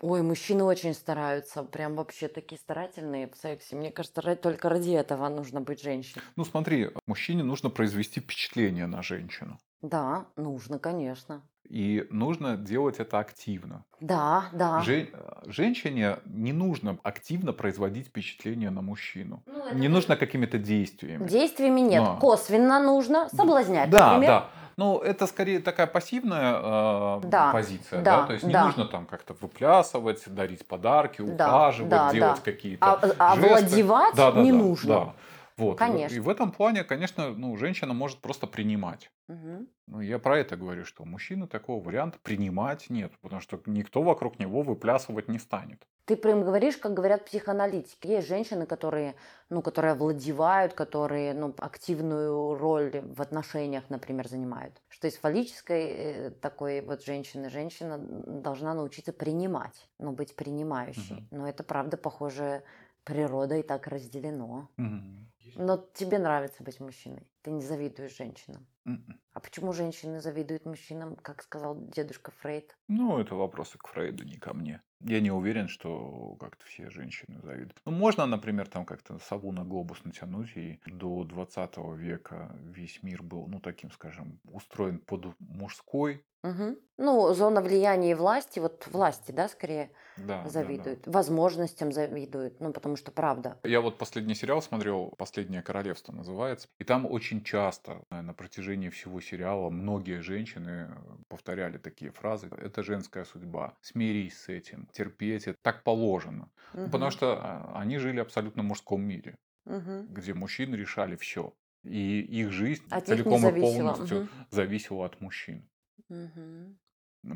Ой, 0.02 0.22
мужчины 0.22 0.64
очень 0.64 0.94
стараются, 0.94 1.64
прям 1.64 1.96
вообще 1.96 2.28
такие 2.28 2.58
старательные 2.58 3.30
в 3.30 3.36
сексе. 3.36 3.76
Мне 3.76 3.92
кажется, 3.92 4.22
только 4.36 4.70
ради 4.70 4.92
этого 4.92 5.28
нужно 5.30 5.62
быть 5.62 5.82
женщиной. 5.82 6.24
Ну 6.36 6.46
смотри, 6.46 6.90
мужчине 7.06 7.44
нужно 7.44 7.70
произвести 7.70 8.20
впечатление 8.20 8.88
на 8.88 9.04
женщину. 9.04 9.60
Да, 9.82 10.32
нужно, 10.38 10.80
конечно. 10.80 11.44
И 11.70 12.08
нужно 12.10 12.58
делать 12.58 13.00
это 13.00 13.20
активно. 13.20 13.84
Да, 14.00 14.46
да. 14.54 14.82
Жен- 14.82 15.10
Женщине 15.46 16.18
не 16.26 16.52
нужно 16.52 16.98
активно 17.04 17.54
производить 17.54 18.08
впечатление 18.08 18.72
на 18.72 18.82
мужчину. 18.82 19.44
Ну, 19.46 19.66
это 19.68 19.76
Не 19.76 19.88
нужно 19.88 20.16
какими-то 20.16 20.58
действиями. 20.58 21.28
Действиями 21.28 21.82
нет. 21.82 22.04
Да. 22.04 22.16
Косвенно 22.16 22.80
нужно 22.80 23.30
соблазнять, 23.30 23.90
Да, 23.92 24.14
например. 24.14 24.30
да. 24.32 24.46
Ну, 24.78 24.98
это 25.00 25.28
скорее 25.28 25.60
такая 25.60 25.86
пассивная 25.88 26.56
э, 26.56 27.22
Да, 27.26 27.52
позиция, 27.52 28.02
да, 28.02 28.22
да, 28.22 28.28
то 28.28 28.34
есть 28.34 28.46
не 28.46 28.54
да. 28.54 28.66
нужно 28.66 28.86
там 28.86 29.06
как-то 29.06 29.36
выплясывать, 29.40 30.24
дарить 30.34 30.66
подарки, 30.66 31.22
Да, 31.22 31.50
ухаживать, 31.50 31.90
да, 31.90 32.12
делать 32.14 32.36
да. 32.38 32.42
какие-то 32.52 32.86
А, 32.86 33.00
а 33.20 33.36
жесты. 33.36 33.48
овладевать 33.50 34.16
Да, 34.16 34.32
да, 34.32 34.42
не 34.42 34.52
да, 34.54 34.58
нужно. 34.58 34.90
да. 34.96 35.14
Вот. 35.60 35.74
И 35.74 35.76
в- 35.76 35.78
Конечно. 35.78 36.16
И 36.16 36.20
в 36.20 36.30
этом 36.30 36.52
плане, 36.52 36.84
конечно, 36.84 37.30
ну, 37.30 37.56
женщина 37.58 37.94
может 37.94 38.20
просто 38.20 38.48
принимать. 38.48 39.12
Мгм. 39.28 39.68
Ну, 39.88 40.02
я 40.02 40.20
про 40.20 40.38
это 40.40 40.56
говорю, 40.56 40.86
что 40.86 41.06
мужчины 41.06 41.48
такого 41.48 41.84
варианта 41.84 42.18
принимать 42.22 42.90
нет, 42.90 43.12
потому 43.22 43.42
что 43.42 43.60
никто 43.66 44.02
вокруг 44.02 44.40
него 44.40 44.62
выплясывать 44.62 45.28
не 45.28 45.40
станет. 45.40 45.88
Ты 46.06 46.16
прям 46.16 46.44
говоришь, 46.44 46.78
как 46.78 46.94
говорят 46.96 47.26
психоаналитики. 47.26 48.08
Есть 48.08 48.28
женщины, 48.28 48.66
которые, 48.66 49.14
ну, 49.50 49.62
которые 49.62 49.92
овладевают, 49.92 50.74
которые 50.74 51.34
ну, 51.36 51.54
активную 51.60 52.56
роль 52.56 53.02
в 53.04 53.22
отношениях, 53.22 53.84
например, 53.90 54.28
занимают. 54.28 54.82
Что 54.90 55.08
из 55.08 55.18
фаллической 55.18 55.84
э, 55.88 56.32
такой 56.32 56.82
вот 56.82 57.04
женщины, 57.04 57.50
женщина 57.52 58.00
должна 58.00 58.74
научиться 58.74 59.14
принимать, 59.14 59.88
ну, 60.00 60.12
быть 60.14 60.36
принимающей. 60.36 61.16
Мгм. 61.16 61.28
Но 61.32 61.48
это, 61.48 61.64
правда, 61.64 61.96
похоже, 61.98 62.64
природой 63.04 63.62
так 63.64 63.88
разделено. 63.88 64.68
Мгм. 64.78 65.32
Но 65.56 65.78
тебе 65.94 66.20
нравится 66.20 66.64
быть 66.64 66.80
мужчиной. 66.80 67.28
Ты 67.42 67.52
не 67.52 67.62
завидуешь 67.62 68.18
женщинам. 68.18 68.68
М-м. 68.86 69.20
А 69.34 69.40
почему 69.40 69.72
женщины 69.74 70.20
завидуют 70.20 70.66
мужчинам, 70.66 71.16
как 71.16 71.42
сказал 71.42 71.78
дедушка 71.80 72.32
Фрейд? 72.32 72.78
Ну, 72.88 73.20
это 73.20 73.36
вопросы 73.36 73.78
к 73.78 73.88
Фрейду, 73.88 74.26
не 74.26 74.38
ко 74.38 74.54
мне. 74.54 74.82
Я 75.02 75.22
не 75.22 75.32
уверен, 75.32 75.68
что 75.70 76.36
как-то 76.40 76.66
все 76.66 76.90
женщины 76.90 77.40
завидуют. 77.42 77.82
Ну, 77.86 77.92
можно, 77.92 78.26
например, 78.26 78.68
там 78.68 78.86
как-то 78.86 79.18
сову 79.20 79.52
на 79.52 79.64
глобус 79.64 80.04
натянуть, 80.04 80.58
и 80.58 80.82
до 80.86 81.24
20 81.24 81.78
века 81.96 82.54
весь 82.60 83.02
мир 83.02 83.24
был, 83.24 83.48
ну, 83.48 83.60
таким, 83.62 83.92
скажем, 83.92 84.42
устроен 84.44 85.00
под 85.00 85.40
мужской. 85.40 86.26
Мгм. 86.44 86.78
Ну, 86.98 87.34
зона 87.34 87.62
влияния 87.62 88.12
и 88.12 88.14
власти, 88.14 88.60
вот 88.60 88.88
власти, 88.88 89.32
да, 89.32 89.48
скорее 89.50 89.92
Да, 90.18 90.52
да, 90.54 90.72
да. 90.72 90.90
завидуют, 90.90 91.08
возможностям 91.08 91.92
завидуют, 91.92 92.60
ну, 92.60 92.72
потому 92.74 92.96
что 92.98 93.12
правда. 93.12 93.62
Я 93.66 93.82
вот 93.82 93.98
последний 93.98 94.36
сериал 94.36 94.62
смотрел, 94.62 95.10
«Последнее 95.18 95.62
королевство» 95.62 96.14
называется, 96.14 96.70
и 96.80 96.86
там 96.86 97.06
очень 97.06 97.44
часто 97.44 98.04
э, 98.10 98.22
на 98.22 98.34
протяжении 98.34 98.88
всего 98.90 99.20
сериала 99.20 99.70
многие 99.70 100.22
женщины 100.22 100.88
э, 100.90 101.18
повторяли 101.28 101.78
такие 101.78 102.12
фразы. 102.12 102.48
Это 102.58 102.84
женская 102.84 103.26
судьба, 103.26 103.76
смирись 103.82 104.40
с 104.40 104.48
этим, 104.50 104.88
терпеть, 104.94 105.46
это 105.48 105.58
так 105.62 105.84
положено. 105.84 106.52
Ну, 106.74 106.90
Потому 106.90 107.12
что 107.12 107.34
а, 107.42 107.82
они 107.82 107.98
жили 107.98 108.22
абсолютно 108.22 108.64
в 108.64 108.66
мужском 108.66 109.02
мире, 109.02 109.36
Мгм. 109.66 110.10
где 110.10 110.34
мужчины 110.34 110.76
решали 110.76 111.16
все. 111.18 111.54
И 111.84 112.22
их 112.22 112.52
жизнь 112.52 112.98
От 112.98 113.06
целиком 113.06 113.48
и 113.48 113.52
полностью 113.58 114.24
мгм. 114.24 114.30
зависела 114.52 115.06
от 115.06 115.22
мужчин. 115.22 115.70
Мгм. 116.10 116.80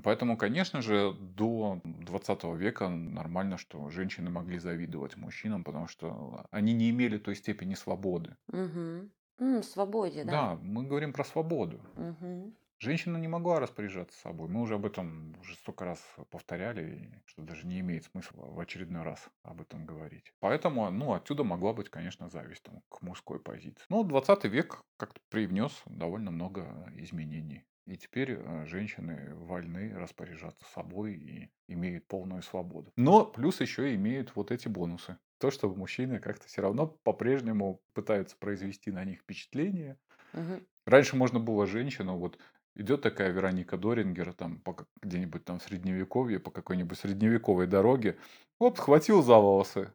Поэтому, 0.03 0.37
конечно 0.37 0.81
же, 0.81 1.13
до 1.13 1.79
20 1.85 2.55
века 2.55 2.89
нормально, 2.89 3.57
что 3.57 3.89
женщины 3.89 4.29
могли 4.29 4.57
завидовать 4.59 5.15
мужчинам, 5.17 5.63
потому 5.63 5.87
что 5.87 6.47
они 6.51 6.73
не 6.73 6.89
имели 6.89 7.17
той 7.17 7.35
степени 7.35 7.73
свободы. 7.75 8.35
Мгм. 8.47 9.11
М, 9.39 9.63
свободе, 9.63 10.23
да? 10.23 10.49
Да, 10.49 10.55
мы 10.55 10.83
говорим 10.87 11.13
про 11.13 11.23
свободу. 11.23 11.85
Мгм. 11.95 12.53
Женщина 12.79 13.17
не 13.17 13.27
могла 13.29 13.59
распоряжаться 13.59 14.19
собой. 14.19 14.49
Мы 14.49 14.61
уже 14.61 14.75
об 14.75 14.85
этом 14.85 15.37
уже 15.39 15.55
столько 15.55 15.85
раз 15.85 16.03
повторяли, 16.31 16.95
и 16.95 17.21
что 17.25 17.43
даже 17.43 17.65
не 17.67 17.79
имеет 17.79 18.05
смысла 18.05 18.45
в 18.47 18.59
очередной 18.59 19.03
раз 19.03 19.29
об 19.43 19.61
этом 19.61 19.85
говорить. 19.85 20.33
Поэтому, 20.39 20.89
ну, 20.91 21.13
отсюда 21.13 21.43
могла 21.45 21.73
быть, 21.73 21.89
конечно, 21.89 22.29
зависть 22.29 22.63
там, 22.63 22.81
к 22.89 23.01
мужской 23.01 23.41
позиции. 23.41 23.85
Но 23.89 24.03
20 24.03 24.49
век 24.49 24.83
как-то 24.97 25.21
привнес 25.29 25.81
довольно 25.85 26.31
много 26.31 26.91
изменений. 26.97 27.65
И 27.85 27.97
теперь 27.97 28.33
э, 28.39 28.65
женщины 28.65 29.33
вольны 29.35 29.93
распоряжаться 29.95 30.65
собой 30.73 31.13
и 31.15 31.51
имеют 31.67 32.07
полную 32.07 32.41
свободу. 32.41 32.91
Но 32.95 33.25
плюс 33.25 33.59
еще 33.61 33.93
имеют 33.95 34.35
вот 34.35 34.51
эти 34.51 34.67
бонусы. 34.67 35.17
То, 35.39 35.51
что 35.51 35.69
мужчины 35.69 36.19
как-то 36.19 36.47
все 36.47 36.61
равно 36.61 36.87
по-прежнему 36.87 37.81
пытаются 37.93 38.37
произвести 38.37 38.91
на 38.91 39.03
них 39.03 39.19
впечатление, 39.19 39.97
Мгм. 40.33 40.65
Раньше 40.85 41.15
можно 41.15 41.39
было 41.39 41.65
женщину, 41.65 42.17
вот 42.17 42.37
идет 42.75 43.01
такая 43.01 43.31
Вероника 43.31 43.77
Дорингер, 43.77 44.33
там 44.33 44.59
по 44.59 44.75
где-нибудь 45.01 45.45
там 45.45 45.59
в 45.59 45.63
средневековье, 45.63 46.39
по 46.39 46.51
какой-нибудь 46.51 46.97
средневековой 46.97 47.67
дороге, 47.67 48.17
оп, 48.59 48.77
схватил 48.77 49.21
за 49.21 49.35
волосы 49.35 49.93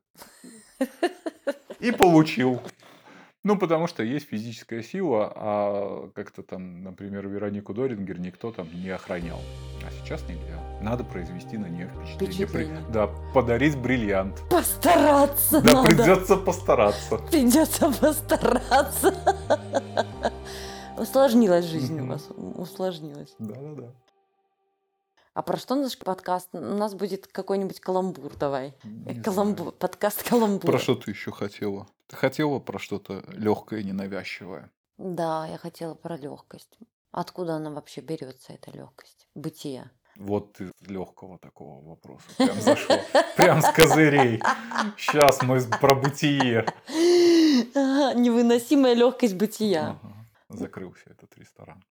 и 1.81 1.93
получил. 1.93 2.63
Ну, 3.45 3.57
потому 3.57 3.87
что 3.87 4.03
есть 4.03 4.29
физическая 4.29 4.83
сила, 4.83 5.33
а 5.35 6.11
как-то 6.15 6.43
там, 6.43 6.83
например, 6.83 7.29
Веронику 7.29 7.73
Дорингер 7.73 8.19
никто 8.19 8.51
там 8.51 8.69
не 8.75 8.91
охранял. 8.91 9.39
А 9.87 9.91
сейчас 9.93 10.23
нельзя. 10.29 10.61
Надо 10.83 11.05
произвести 11.05 11.57
на 11.57 11.67
нее 11.67 11.87
впечатление. 11.89 12.35
Впечатление. 12.47 12.85
Да, 12.93 13.07
подарить 13.33 13.77
бриллиант. 13.79 14.43
Постараться 14.51 15.61
Да, 15.63 15.73
надо. 15.73 15.89
придется 15.89 16.37
постараться. 16.37 17.19
Придется 17.31 17.91
постараться. 17.93 19.15
Усложнилась 20.99 21.65
жизнь 21.65 22.01
у 22.01 22.07
вас. 22.07 22.29
Усложнилась. 22.37 23.35
Да-да-да. 23.39 23.93
А 25.35 25.43
про 25.43 25.57
что 25.57 25.77
наш 25.77 25.97
подкаст? 25.97 26.49
У 26.53 26.59
нас 26.59 26.95
будет 26.95 27.29
какой-нибудь 27.29 27.79
каламбур, 27.79 28.35
давай. 28.37 28.75
Не 28.83 29.15
Каламбур, 29.23 29.59
знаю. 29.67 29.73
подкаст 29.73 30.29
каламбур. 30.29 30.69
Про 30.73 30.79
что 30.81 30.97
ты 30.97 31.13
еще 31.13 31.31
хотела? 31.31 31.87
Ты 32.09 32.17
хотела 32.17 32.59
про 32.59 32.79
что-то 32.79 33.23
легкое, 33.29 33.83
ненавязчивое? 33.83 34.71
Да, 34.97 35.47
я 35.47 35.59
хотела 35.59 35.95
про 35.95 36.17
легкость. 36.17 36.79
Откуда 37.11 37.57
она 37.57 37.71
вообще 37.71 38.01
берется, 38.01 38.55
эта 38.55 38.71
легкость? 38.71 39.29
Бытия. 39.35 39.91
Вот 40.17 40.55
ты 40.55 40.73
легкого 40.81 41.39
такого 41.39 41.87
вопроса 41.87 42.25
прям 42.39 42.61
зашел. 42.63 42.97
Прям 43.37 43.61
с 43.61 43.71
козырей. 43.71 44.41
Сейчас 44.97 45.43
мы 45.43 45.61
про 45.81 45.95
бытие. 45.95 46.67
Невыносимая 48.15 48.95
легкость 48.95 49.37
бытия. 49.37 49.99
Ага. 50.03 50.15
Закрылся 50.49 51.11
этот 51.11 51.37
ресторан. 51.37 51.85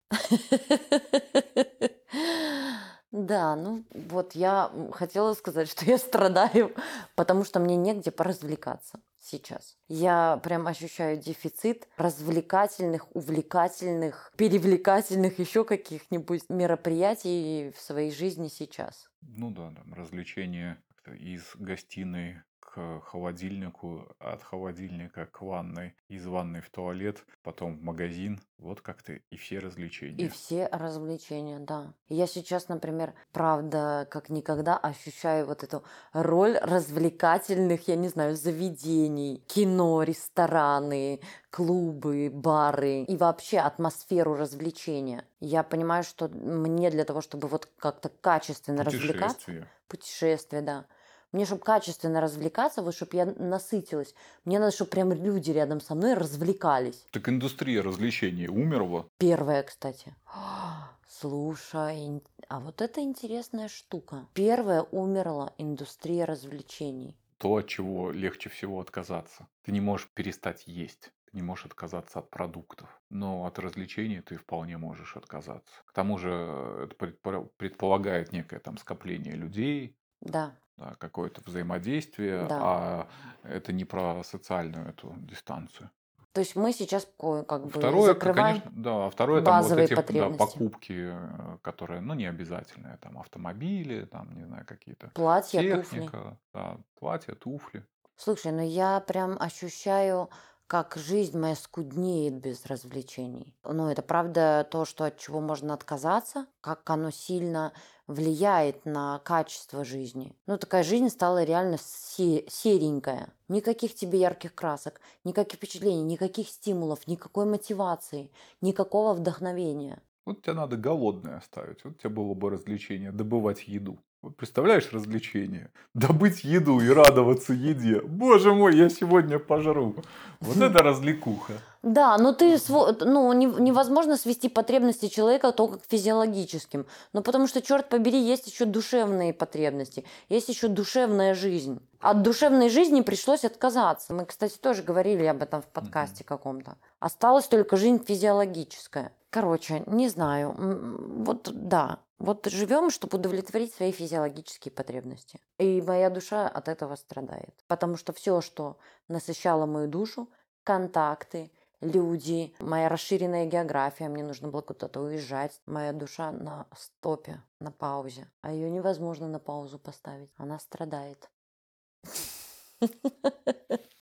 Да, 3.13 3.55
ну 3.55 3.85
вот 3.91 4.35
я 4.35 4.73
хотела 4.93 5.35
сказать, 5.35 5.71
что 5.71 5.85
я 5.85 5.99
страдаю, 5.99 6.75
потому 7.15 7.45
что 7.45 7.61
мне 7.61 7.77
негде 7.77 8.11
поразвлекаться 8.11 8.99
сейчас. 9.27 9.77
Я 9.89 10.41
прям 10.43 10.67
ощущаю 10.67 11.19
дефицит 11.19 11.89
развлекательных, 11.97 13.15
увлекательных, 13.15 14.33
перевлекательных 14.37 15.39
еще 15.39 15.65
каких-нибудь 15.65 16.43
мероприятий 16.49 17.73
в 17.77 17.81
своей 17.81 18.12
жизни 18.12 18.49
сейчас. 18.49 19.11
Ну 19.23 19.51
да, 19.51 19.73
там 19.73 19.93
развлечения 19.95 20.83
из 21.07 21.55
гостиной 21.57 22.43
к 22.67 23.01
холодильнику, 23.07 24.09
от 24.19 24.43
холодильника 24.43 25.27
к 25.27 25.41
ванной, 25.41 25.95
из 26.09 26.27
ванной 26.27 26.61
в 26.61 26.69
туалет, 26.71 27.25
потом 27.43 27.77
в 27.79 27.83
магазин. 27.83 28.41
Вот 28.59 28.81
как-то 28.81 29.13
и 29.13 29.37
все 29.37 29.59
развлечения. 29.59 30.25
И 30.25 30.29
все 30.29 30.67
развлечения, 30.73 31.59
да. 31.59 31.93
Я 32.09 32.27
сейчас, 32.27 32.69
например, 32.69 33.15
правда, 33.33 34.07
как 34.11 34.31
никогда 34.31 34.77
ощущаю 34.77 35.47
вот 35.47 35.63
эту 35.63 35.85
роль 36.13 36.59
развлекательных, 36.59 37.87
я 37.89 37.97
не 37.97 38.09
знаю, 38.09 38.35
заведений, 38.35 39.43
кино, 39.47 40.03
рестораны, 40.03 41.21
клубы, 41.51 42.31
бары 42.33 43.03
и 43.03 43.17
вообще 43.17 43.59
атмосферу 43.59 44.35
развлечения. 44.35 45.25
Я 45.41 45.63
понимаю, 45.63 46.03
что 46.03 46.29
мне 46.29 46.91
для 46.91 47.05
того, 47.05 47.21
чтобы 47.21 47.49
вот 47.49 47.69
как-то 47.79 48.09
качественно 48.09 48.85
развлекаться, 48.85 49.37
Путешествия. 49.37 49.69
путешествия, 49.89 50.61
да. 50.63 50.87
Мне, 51.33 51.45
чтобы 51.45 51.62
качественно 51.62 52.21
развлекаться, 52.21 52.83
вот 52.83 52.95
чтобы 52.95 53.17
я 53.17 53.27
насытилась, 53.27 54.15
мне 54.45 54.59
надо, 54.59 54.73
чтобы 54.75 54.91
прям 54.91 55.12
люди 55.12 55.51
рядом 55.51 55.81
со 55.81 55.95
мной 55.95 56.15
развлекались. 56.15 57.07
Так 57.11 57.29
индустрия 57.29 57.83
развлечений 57.83 58.49
умерла. 58.49 59.07
Первая, 59.19 59.62
кстати. 59.62 60.15
Слушай, 61.09 62.23
а 62.49 62.61
вот 62.61 62.81
это 62.83 63.01
интересная 63.01 63.69
штука. 63.69 64.27
Первая 64.35 64.83
умерла 64.83 65.53
индустрия 65.59 66.27
развлечений. 66.27 67.17
То, 67.39 67.57
от 67.57 67.67
чего 67.69 68.11
легче 68.11 68.49
всего 68.49 68.81
отказаться. 68.81 69.47
Ты 69.62 69.73
не 69.73 69.81
можешь 69.81 70.09
перестать 70.15 70.65
есть. 70.67 71.12
Ты 71.27 71.37
не 71.37 71.43
можешь 71.43 71.67
отказаться 71.67 72.19
от 72.21 72.31
продуктов. 72.31 72.89
Но 73.11 73.45
от 73.47 73.59
развлечений 73.59 74.21
ты 74.21 74.37
вполне 74.37 74.79
можешь 74.79 75.17
отказаться. 75.17 75.75
К 75.87 75.93
тому 75.93 76.19
же 76.19 76.31
э, 76.33 76.85
это 76.87 76.97
предпо- 76.97 77.51
предполагает 77.57 78.33
некое 78.33 78.59
там 78.59 78.79
скопление 78.79 79.35
людей, 79.35 79.97
Да, 80.21 80.57
да, 80.77 80.95
какое-то 80.99 81.41
взаимодействие, 81.45 82.47
Да. 82.49 82.59
а 82.61 83.09
это 83.43 83.73
не 83.73 83.85
про 83.85 84.23
социальную 84.25 84.89
эту 84.89 85.15
дистанцию. 85.19 85.91
то 86.33 86.41
есть 86.41 86.55
мы 86.55 86.73
сейчас 86.73 87.09
как 87.49 87.65
бы 87.65 87.71
Второе, 87.71 88.12
закрываем... 88.12 88.61
конечно, 88.61 88.83
да, 88.83 89.07
а 89.07 89.11
второе 89.11 89.43
там 89.43 89.55
вот 89.55 89.62
базовые 89.62 89.85
эти 89.87 90.12
да, 90.12 90.29
покупки, 90.31 90.95
э, 91.12 91.59
которые, 91.62 92.01
ну, 92.03 92.12
не 92.15 92.27
обязательные, 92.27 92.99
там 92.99 93.19
автомобили, 93.19 94.05
там, 94.05 94.35
не 94.37 94.45
знаю, 94.45 94.67
какие-то 94.67 95.11
Платья, 95.15 95.61
туфли. 95.61 95.81
техника, 95.83 96.37
да, 96.53 96.77
платья, 96.99 97.35
туфли. 97.35 97.87
Слушай, 98.17 98.53
ну 98.53 98.62
я 98.67 99.01
прям 99.01 99.37
ощущаю, 99.41 100.29
как 100.67 100.97
жизнь 100.97 101.39
моя 101.39 101.55
скуднеет 101.55 102.35
без 102.35 102.67
развлечений. 102.67 103.55
Ну, 103.65 103.89
это 103.89 104.03
правда 104.03 104.67
то, 104.71 104.85
что 104.85 105.05
от 105.05 105.17
чего 105.19 105.41
можно 105.41 105.73
отказаться, 105.75 106.47
как 106.61 106.89
оно 106.91 107.11
сильно 107.11 107.73
влияет 108.07 108.85
на 108.87 109.19
качество 109.21 109.85
жизни. 109.85 110.37
Ну, 110.47 110.59
такая 110.59 110.83
жизнь 110.85 111.09
стала 111.09 111.45
реально 111.45 111.79
се- 111.79 112.45
серенькая. 112.49 113.33
Никаких 113.49 113.95
тебе 113.95 114.19
ярких 114.21 114.55
красок, 114.55 115.01
никаких 115.25 115.57
впечатлений, 115.59 116.03
никаких 116.03 116.49
стимулов, 116.49 117.07
никакой 117.07 117.47
мотивации, 117.47 118.31
никакого 118.61 119.14
вдохновения. 119.14 120.03
Вот 120.25 120.42
тебя 120.42 120.55
надо 120.55 120.77
голодное 120.77 121.38
оставить. 121.38 121.83
Вот 121.85 121.99
тебе 121.99 122.11
было 122.11 122.35
бы 122.35 122.51
развлечение 122.51 123.12
добывать 123.12 123.66
еду. 123.66 123.99
Представляешь 124.31 124.93
развлечение? 124.93 125.71
Добыть 125.95 126.45
еду 126.45 126.81
и 126.81 126.89
радоваться 126.89 127.53
еде. 127.53 128.01
Боже 128.01 128.53
мой, 128.53 128.77
я 128.77 128.89
сегодня 128.89 129.39
пожру. 129.39 129.95
Вот 130.41 130.57
это 130.57 130.83
развлекуха. 130.83 131.55
Да, 131.83 132.19
но 132.19 132.33
ты 132.33 132.55
сво- 132.55 132.97
ну, 133.05 133.33
не- 133.33 133.47
невозможно 133.47 134.17
свести 134.17 134.49
потребности 134.49 135.09
человека 135.09 135.53
только 135.53 135.79
к 135.79 135.85
физиологическим. 135.89 136.87
Ну, 137.12 137.23
потому 137.23 137.47
что, 137.47 137.62
черт 137.62 137.89
побери, 137.89 138.19
есть 138.19 138.47
еще 138.47 138.65
душевные 138.65 139.33
потребности, 139.33 140.05
есть 140.29 140.49
еще 140.49 140.69
душевная 140.69 141.35
жизнь. 141.35 141.81
От 142.01 142.23
душевной 142.23 142.71
жизни 142.71 143.03
пришлось 143.03 143.45
отказаться. 143.45 144.12
Мы, 144.12 144.27
кстати, 144.27 144.59
тоже 144.59 144.83
говорили 144.83 145.25
об 145.25 145.43
этом 145.43 145.62
в 145.62 145.67
подкасте 145.67 146.25
каком-то. 146.25 146.77
Осталась 147.01 147.47
только 147.47 147.77
жизнь 147.77 148.05
физиологическая. 148.05 149.12
Короче, 149.37 149.83
не 149.87 150.09
знаю. 150.09 150.55
Вот 150.57 151.51
да. 151.53 151.99
Вот 152.18 152.46
живем, 152.46 152.88
чтобы 152.88 153.18
удовлетворить 153.18 153.75
свои 153.75 153.92
физиологические 153.92 154.72
потребности. 154.72 155.42
И 155.59 155.83
моя 155.83 156.09
душа 156.09 156.49
от 156.49 156.68
этого 156.68 156.96
страдает. 156.96 157.55
Потому 157.66 157.99
что 157.99 158.14
все, 158.14 158.40
что 158.40 158.79
насыщало 159.09 159.66
мою 159.66 159.88
душу, 159.88 160.31
контакты, 160.64 161.53
люди, 161.83 162.55
моя 162.61 162.88
расширенная 162.88 163.44
география, 163.44 164.09
мне 164.09 164.25
нужно 164.25 164.49
было 164.49 164.62
куда-то 164.62 165.03
уезжать. 165.03 165.61
Моя 165.66 165.92
душа 165.92 166.33
на 166.33 166.66
стопе, 166.75 167.42
на 167.61 167.70
паузе. 167.70 168.31
А 168.40 168.53
ее 168.53 168.70
невозможно 168.70 169.29
на 169.29 169.38
паузу 169.38 169.79
поставить. 169.79 170.33
Она 170.38 170.59
страдает. 170.59 171.31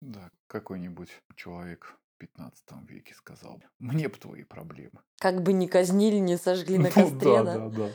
Да, 0.00 0.30
какой-нибудь 0.46 1.10
человек 1.34 1.98
15 2.18 2.64
веке 2.88 3.14
сказал, 3.14 3.62
мне 3.78 4.08
бы 4.08 4.16
твои 4.16 4.44
проблемы. 4.44 5.00
Как 5.18 5.42
бы 5.42 5.52
ни 5.52 5.66
казнили, 5.66 6.16
не 6.16 6.36
сожгли 6.36 6.78
на 6.78 6.84
Ну 6.96 7.02
костре, 7.02 7.42
да, 7.42 7.42
да? 7.42 7.58
да, 7.58 7.68
да. 7.68 7.88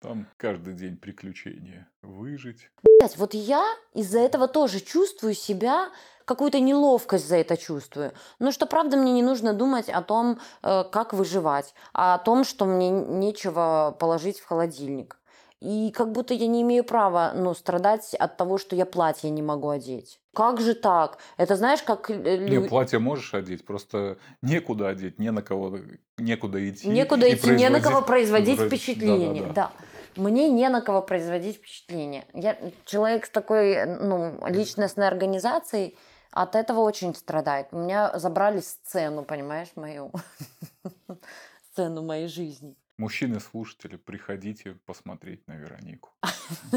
Там 0.00 0.26
каждый 0.38 0.74
день 0.74 0.96
приключения. 0.96 1.88
Выжить. 2.00 2.70
Блядь, 2.82 3.18
вот 3.18 3.34
я 3.34 3.64
из-за 3.92 4.18
этого 4.18 4.48
тоже 4.48 4.80
чувствую 4.80 5.34
себя, 5.34 5.90
какую-то 6.24 6.60
неловкость 6.60 7.28
за 7.28 7.36
это 7.36 7.56
чувствую. 7.56 8.12
Но 8.38 8.50
что 8.50 8.66
правда 8.66 8.96
мне 8.96 9.12
не 9.12 9.22
нужно 9.22 9.52
думать 9.52 9.88
о 9.88 10.00
том, 10.00 10.38
э, 10.62 10.84
как 10.84 11.12
выживать, 11.12 11.74
а 11.92 12.14
о 12.14 12.18
том, 12.18 12.44
что 12.44 12.64
мне 12.64 12.88
нечего 12.88 13.94
положить 13.98 14.38
в 14.38 14.46
холодильник. 14.46 15.19
И 15.60 15.90
как 15.94 16.12
будто 16.12 16.32
я 16.32 16.46
не 16.46 16.62
имею 16.62 16.84
права 16.84 17.32
ну, 17.34 17.52
страдать 17.54 18.14
от 18.14 18.36
того, 18.38 18.56
что 18.56 18.74
я 18.76 18.86
платье 18.86 19.28
не 19.28 19.42
могу 19.42 19.68
одеть. 19.68 20.18
Как 20.34 20.60
же 20.60 20.74
так? 20.74 21.18
Это 21.36 21.56
знаешь, 21.56 21.82
как... 21.82 22.10
э, 22.10 22.38
Не, 22.38 22.60
платье 22.66 22.98
можешь 22.98 23.34
одеть, 23.34 23.66
просто 23.66 24.16
некуда 24.42 24.88
одеть, 24.88 25.18
не 25.18 25.30
на 25.30 25.42
кого, 25.42 25.78
некуда 26.16 26.66
идти. 26.66 26.88
Некуда 26.88 27.28
идти, 27.32 27.50
не 27.50 27.68
на 27.68 27.80
кого 27.80 28.00
производить- 28.00 28.56
производить 28.56 28.58
произ- 28.58 28.66
впечатление. 28.68 29.42
да-да-да. 29.42 29.70
Да. 30.16 30.22
Мне 30.22 30.48
не 30.48 30.68
на 30.70 30.80
кого 30.80 31.02
производить 31.02 31.56
впечатление. 31.56 32.24
Я 32.32 32.56
человек 32.86 33.26
с 33.26 33.30
такой 33.30 33.84
ну, 33.86 34.38
личностной 34.48 35.06
организацией 35.08 35.96
от 36.32 36.56
этого 36.56 36.80
очень 36.80 37.14
страдает. 37.14 37.66
У 37.72 37.78
меня 37.78 38.18
забрали 38.18 38.60
сцену, 38.60 39.24
понимаешь, 39.24 39.68
мою 39.76 40.10
сцену 41.72 42.02
моей 42.02 42.28
жизни. 42.28 42.76
Мужчины-слушатели, 43.00 43.96
приходите 43.96 44.74
посмотреть 44.84 45.48
на 45.48 45.54
Веронику. 45.56 46.10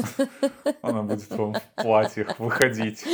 Она 0.80 1.02
будет 1.02 1.28
вам 1.28 1.52
в 1.52 1.82
платьях 1.82 2.38
выходить. 2.38 3.04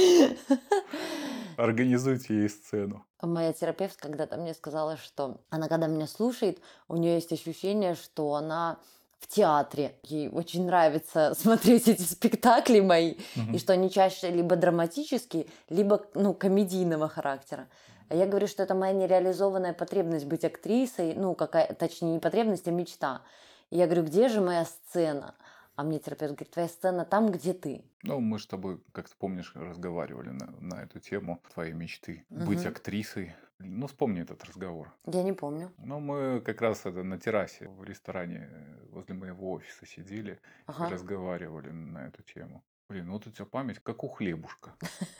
Организуйте 1.56 2.34
ей 2.34 2.48
сцену. 2.48 3.04
Моя 3.20 3.52
терапевт 3.52 3.96
когда-то 3.96 4.36
мне 4.36 4.54
сказала, 4.54 4.96
что 4.96 5.40
она, 5.50 5.66
когда 5.66 5.88
меня 5.88 6.06
слушает, 6.06 6.60
у 6.86 6.96
нее 6.96 7.14
есть 7.14 7.32
ощущение, 7.32 7.96
что 7.96 8.34
она 8.34 8.78
в 9.18 9.26
театре. 9.26 9.96
Ей 10.04 10.28
очень 10.28 10.64
нравится 10.64 11.34
смотреть 11.36 11.88
эти 11.88 12.02
спектакли 12.02 12.78
мои, 12.78 13.16
и 13.52 13.58
что 13.58 13.72
они 13.72 13.90
чаще 13.90 14.30
либо 14.30 14.54
драматические, 14.54 15.48
либо 15.68 16.06
ну, 16.14 16.32
комедийного 16.32 17.08
характера. 17.08 17.66
А 18.10 18.14
я 18.16 18.26
говорю, 18.26 18.48
что 18.48 18.64
это 18.64 18.74
моя 18.74 18.92
нереализованная 18.92 19.72
потребность 19.72 20.26
быть 20.26 20.44
актрисой, 20.44 21.14
ну, 21.14 21.36
какая, 21.36 21.72
точнее, 21.74 22.14
не 22.14 22.18
потребность, 22.18 22.66
а 22.66 22.72
мечта. 22.72 23.22
И 23.70 23.76
я 23.78 23.86
говорю, 23.86 24.02
где 24.02 24.28
же 24.28 24.40
моя 24.40 24.64
сцена? 24.64 25.36
А 25.76 25.84
мне 25.84 26.00
терапевт 26.00 26.32
говорит, 26.32 26.50
твоя 26.50 26.68
сцена 26.68 27.04
там, 27.04 27.30
где 27.30 27.52
ты. 27.52 27.84
Ну, 28.02 28.18
мы 28.18 28.40
с 28.40 28.46
тобой, 28.46 28.82
как 28.90 29.08
ты 29.08 29.14
помнишь, 29.16 29.52
разговаривали 29.54 30.30
на, 30.30 30.46
на 30.60 30.82
эту 30.82 30.98
тему 30.98 31.40
твоей 31.54 31.72
мечты. 31.72 32.24
Быть 32.30 32.58
Мгм. 32.58 32.68
актрисой. 32.68 33.32
Ну, 33.60 33.86
вспомни 33.86 34.22
этот 34.22 34.42
разговор. 34.44 34.92
Я 35.06 35.22
не 35.22 35.32
помню. 35.32 35.70
Ну, 35.78 36.00
мы 36.00 36.40
как 36.40 36.60
раз 36.62 36.86
это 36.86 37.04
на 37.04 37.16
террасе 37.16 37.68
в 37.68 37.84
ресторане 37.84 38.48
э, 38.50 38.86
возле 38.90 39.14
моего 39.14 39.52
офиса 39.52 39.86
сидели 39.86 40.32
и 40.32 40.36
Ага. 40.66 40.88
разговаривали 40.88 41.70
на 41.70 42.08
эту 42.08 42.24
тему. 42.24 42.64
Блин, 42.90 43.04
ну 43.06 43.12
вот 43.12 43.26
у 43.28 43.30
тебя 43.30 43.44
память 43.44 43.76
как 43.84 44.02
у 44.02 44.08
хлебушка. 44.08 44.72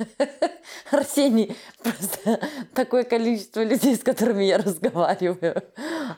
Арсений, 0.91 1.57
просто 1.81 2.41
такое 2.75 3.05
количество 3.05 3.63
людей, 3.63 3.95
с 3.95 4.01
которыми 4.01 4.43
я 4.43 4.59
разговариваю. 4.59 5.63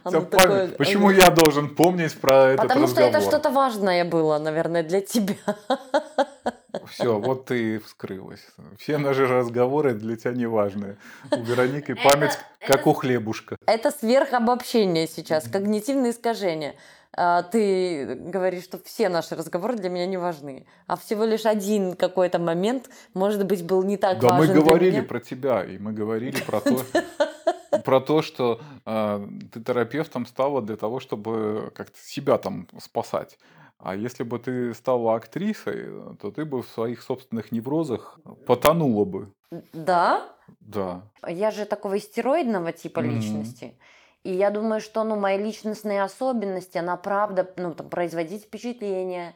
Такое-. 0.02 0.68
Почему 0.68 1.10
я 1.10 1.28
должен 1.28 1.74
помнить 1.74 2.18
про 2.18 2.52
этот 2.52 2.62
Потому 2.62 2.86
что 2.86 3.02
разговор? 3.02 3.10
это 3.10 3.20
что-то 3.20 3.50
важное 3.50 4.06
было, 4.06 4.38
наверное, 4.38 4.82
для 4.82 5.02
тебя. 5.02 5.34
Все, 6.88 7.18
вот 7.18 7.44
ты 7.44 7.74
и 7.74 7.78
вскрылась. 7.78 8.46
Все 8.78 8.96
наши 8.96 9.26
разговоры 9.26 9.92
для 9.92 10.16
тебя 10.16 10.32
не 10.32 10.46
важны. 10.46 10.96
У 11.30 11.42
Вероники 11.42 11.92
память 11.92 12.38
это- 12.60 12.66
как 12.66 12.86
у 12.86 12.94
хлебушка. 12.94 13.56
Это 13.66 13.90
сверхобобщение 13.90 15.06
сейчас, 15.06 15.46
когнитивные 15.50 16.12
искажения. 16.12 16.76
А, 17.16 17.42
Ты 17.42 18.14
говоришь, 18.14 18.64
что 18.64 18.78
все 18.84 19.08
наши 19.08 19.34
разговоры 19.36 19.76
для 19.76 19.90
меня 19.90 20.06
не 20.06 20.16
важны, 20.16 20.66
а 20.86 20.96
всего 20.96 21.24
лишь 21.24 21.44
один 21.46 21.94
какой-то 21.94 22.38
момент, 22.38 22.88
может 23.14 23.44
быть, 23.46 23.64
был 23.64 23.82
не 23.82 23.96
так 23.96 24.18
Да, 24.18 24.32
мы 24.32 24.38
важен 24.38 24.54
для 24.54 24.62
говорили 24.62 24.90
меня. 24.98 25.02
про 25.02 25.20
тебя, 25.20 25.64
и 25.64 25.78
мы 25.78 25.92
говорили 25.92 26.40
про 26.40 26.60
то, 26.60 26.80
про 27.84 28.00
то, 28.00 28.22
что 28.22 28.60
э, 28.86 29.26
ты 29.52 29.60
терапевтом 29.62 30.26
стала 30.26 30.62
для 30.62 30.76
того, 30.76 31.00
чтобы 31.00 31.70
как-то 31.74 31.98
себя 31.98 32.38
там 32.38 32.66
спасать. 32.80 33.38
А 33.78 33.96
если 33.96 34.22
бы 34.22 34.38
ты 34.38 34.72
стала 34.74 35.16
актрисой, 35.16 36.14
то 36.20 36.30
ты 36.30 36.44
бы 36.44 36.62
в 36.62 36.68
своих 36.68 37.02
собственных 37.02 37.50
неврозах 37.52 38.20
потонула 38.46 39.04
бы. 39.04 39.28
Да, 39.72 40.22
Да. 40.60 41.02
Я 41.26 41.50
же 41.50 41.64
такого 41.66 41.98
истероидного 41.98 42.72
типа 42.72 43.00
Мгм. 43.00 43.10
личности. 43.10 43.76
И 44.24 44.32
я 44.32 44.50
думаю, 44.50 44.80
что 44.80 45.02
ну, 45.02 45.16
мои 45.16 45.36
личностные 45.36 46.02
особенности, 46.02 46.78
она 46.78 46.96
правда 46.96 47.50
ну, 47.56 47.74
там, 47.74 47.88
производить 47.88 48.44
впечатление, 48.44 49.34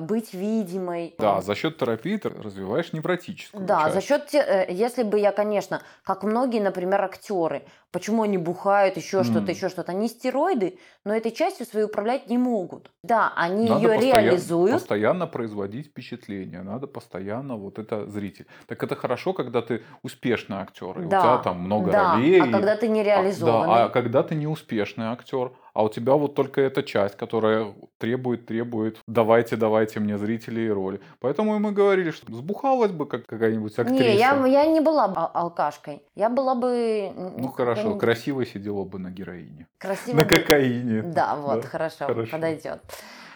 быть 0.00 0.34
видимой. 0.34 1.14
Да, 1.18 1.40
за 1.42 1.54
счет 1.56 1.76
терапии 1.78 2.16
ты 2.18 2.28
развиваешь 2.28 2.92
невротическую 2.92 3.74
Да, 3.74 3.76
часть. 3.76 3.84
за 3.90 4.00
счет, 4.00 4.34
э, 4.34 4.66
если 4.68 5.04
бы 5.04 5.18
я, 5.18 5.30
конечно, 5.30 5.80
как 6.02 6.24
многие, 6.24 6.60
например, 6.60 7.00
актеры, 7.02 7.62
почему 7.92 8.22
они 8.24 8.36
бухают, 8.36 8.96
еще 8.96 9.22
М. 9.22 9.24
что-то, 9.24 9.52
еще 9.52 9.68
что-то, 9.68 9.92
они 9.92 10.08
стероиды, 10.08 10.78
но 11.04 11.14
этой 11.14 11.30
частью 11.30 11.64
своей 11.66 11.86
управлять 11.86 12.28
не 12.28 12.36
могут. 12.36 12.90
Да, 13.04 13.32
они 13.36 13.68
Надо 13.68 13.88
ее 13.88 13.88
постоянно, 13.88 14.46
реализуют. 14.46 14.66
постоянно 14.68 15.26
производить 15.26 15.86
впечатление, 15.88 16.62
надо 16.62 16.86
постоянно 16.86 17.56
вот 17.56 17.78
это 17.78 18.06
зритель. 18.10 18.46
Так 18.66 18.82
это 18.82 18.96
хорошо, 18.96 19.32
когда 19.32 19.62
ты 19.62 19.84
успешный 20.02 20.56
актер, 20.56 20.98
и 21.00 21.04
у 21.04 21.14
Да, 21.14 21.16
тебя 21.16 21.38
там 21.38 21.60
много 21.60 21.92
да, 21.92 21.94
ролей. 21.94 22.34
а 22.36 22.46
когда 22.48 22.76
ты 22.76 22.88
А, 22.88 22.88
нереализованный. 22.88 23.34
Да, 23.36 23.84
а 23.84 23.88
когда 23.90 24.22
ты 24.24 24.34
неуспешный 24.34 25.06
актер, 25.06 25.52
а 25.74 25.82
у 25.82 25.88
тебя 25.88 26.14
вот 26.14 26.34
только 26.34 26.60
эта 26.60 26.82
часть, 26.82 27.16
которая 27.16 27.74
требует, 27.98 28.46
требует, 28.46 28.98
давайте, 29.08 29.56
давайте 29.56 30.00
мне 30.00 30.16
зрители 30.16 30.60
и 30.60 30.70
роли. 30.70 31.00
Поэтому 31.18 31.58
мы 31.58 31.72
говорили, 31.72 32.12
что 32.12 32.32
сбухалась 32.32 32.92
бы 32.92 33.06
как 33.06 33.26
какая-нибудь 33.26 33.76
актриса. 33.76 34.02
Не, 34.04 34.16
я, 34.16 34.46
я 34.46 34.66
не 34.66 34.80
была 34.80 35.08
бы 35.08 35.20
алкашкой. 35.20 36.02
Я 36.14 36.30
была 36.30 36.54
бы... 36.54 37.12
Ну 37.36 37.48
хорошо, 37.48 37.96
красиво 37.96 38.46
сидела 38.46 38.84
бы 38.84 39.00
на 39.00 39.10
героине. 39.10 39.66
Красиво 39.78 40.16
На 40.16 40.24
кокаине. 40.24 41.02
Да, 41.02 41.34
вот, 41.34 41.62
Да, 41.62 41.68
хорошо, 41.68 42.06
хорошо. 42.06 42.30
подойдет. 42.30 42.80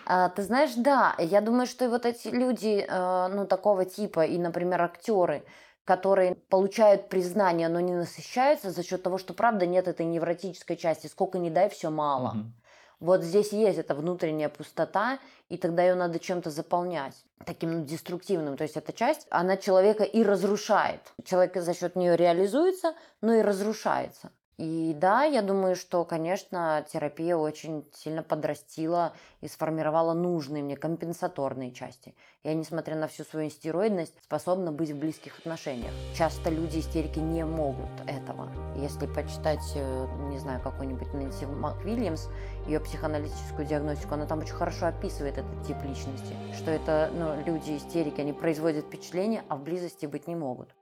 А, 0.07 0.29
ты 0.31 0.43
знаешь, 0.43 0.75
да, 0.77 1.15
я 1.19 1.41
думаю, 1.41 1.67
что 1.67 1.85
и 1.85 1.89
вот 1.89 2.07
эти 2.07 2.29
люди, 2.29 2.87
э, 2.89 3.29
ну, 3.35 3.47
такого 3.47 3.85
типа, 3.85 4.25
и, 4.25 4.39
например, 4.39 4.81
актеры, 4.81 5.43
которые 5.89 6.35
получают 6.35 7.09
признание, 7.09 7.69
но 7.71 7.81
не 7.81 7.95
насыщаются 7.95 8.71
за 8.71 8.83
счет 8.83 9.03
того, 9.03 9.17
что, 9.17 9.33
правда, 9.33 9.65
нет 9.65 9.89
этой 9.89 10.05
невротической 10.05 10.77
части. 10.77 11.07
Сколько 11.07 11.39
не 11.39 11.49
дай, 11.49 11.71
все 11.71 11.89
мало. 11.89 12.33
Мгм. 12.33 12.53
Вот 13.01 13.23
здесь 13.23 13.55
есть 13.55 13.79
эта 13.79 13.95
внутренняя 13.95 14.51
пустота, 14.51 15.19
и 15.49 15.57
тогда 15.57 15.83
ее 15.83 15.95
надо 15.95 16.19
чем-то 16.19 16.51
заполнять, 16.51 17.15
таким 17.47 17.73
ну, 17.73 17.85
деструктивным. 17.87 18.59
То 18.59 18.65
есть 18.65 18.77
эта 18.77 18.93
часть, 18.93 19.27
она 19.31 19.57
человека 19.57 20.05
и 20.05 20.23
разрушает. 20.23 21.01
Человек 21.25 21.57
за 21.57 21.73
счет 21.73 21.97
нее 21.97 22.19
реализуется, 22.19 22.93
но 23.23 23.33
и 23.33 23.41
разрушается. 23.41 24.31
И 24.59 24.93
да, 24.93 25.23
я 25.23 25.41
думаю, 25.41 25.77
что, 25.77 26.05
конечно, 26.05 26.85
терапия 26.93 27.37
очень 27.37 27.89
сильно 27.95 28.25
подрастила 28.25 29.13
и 29.41 29.47
сформировала 29.47 30.15
нужные 30.15 30.65
мне 30.65 30.77
компенсаторные 30.77 31.71
части. 31.71 32.17
Я, 32.43 32.55
несмотря 32.55 32.97
на 32.97 33.07
всю 33.07 33.23
свою 33.23 33.51
стероидность, 33.51 34.15
способна 34.25 34.73
быть 34.73 34.91
в 34.91 34.99
близких 34.99 35.39
отношениях. 35.39 35.93
Часто 36.17 36.51
люди 36.51 36.81
истерики 36.81 37.21
не 37.21 37.45
могут 37.45 37.89
этого. 38.09 38.51
Если 38.77 39.07
почитать, 39.07 39.63
э, 39.77 40.07
не 40.31 40.41
знаю, 40.41 40.61
какой-нибудь 40.61 41.15
Нэнси 41.15 41.47
МакВильямс, 41.47 42.27
ее 42.67 42.81
психоаналитическую 42.81 43.65
диагностику, 43.65 44.15
она 44.15 44.27
там 44.27 44.41
очень 44.41 44.55
хорошо 44.55 44.87
описывает 44.87 45.39
этот 45.39 45.63
тип 45.69 45.77
личности, 45.85 46.35
что 46.57 46.73
это 46.73 47.13
ну, 47.15 47.41
люди 47.47 47.77
истерики, 47.77 48.21
они 48.21 48.33
производят 48.33 48.87
впечатление, 48.87 49.45
а 49.49 49.55
в 49.55 49.63
близости 49.63 50.07
быть 50.07 50.27
не 50.27 50.35
могут. 50.35 50.75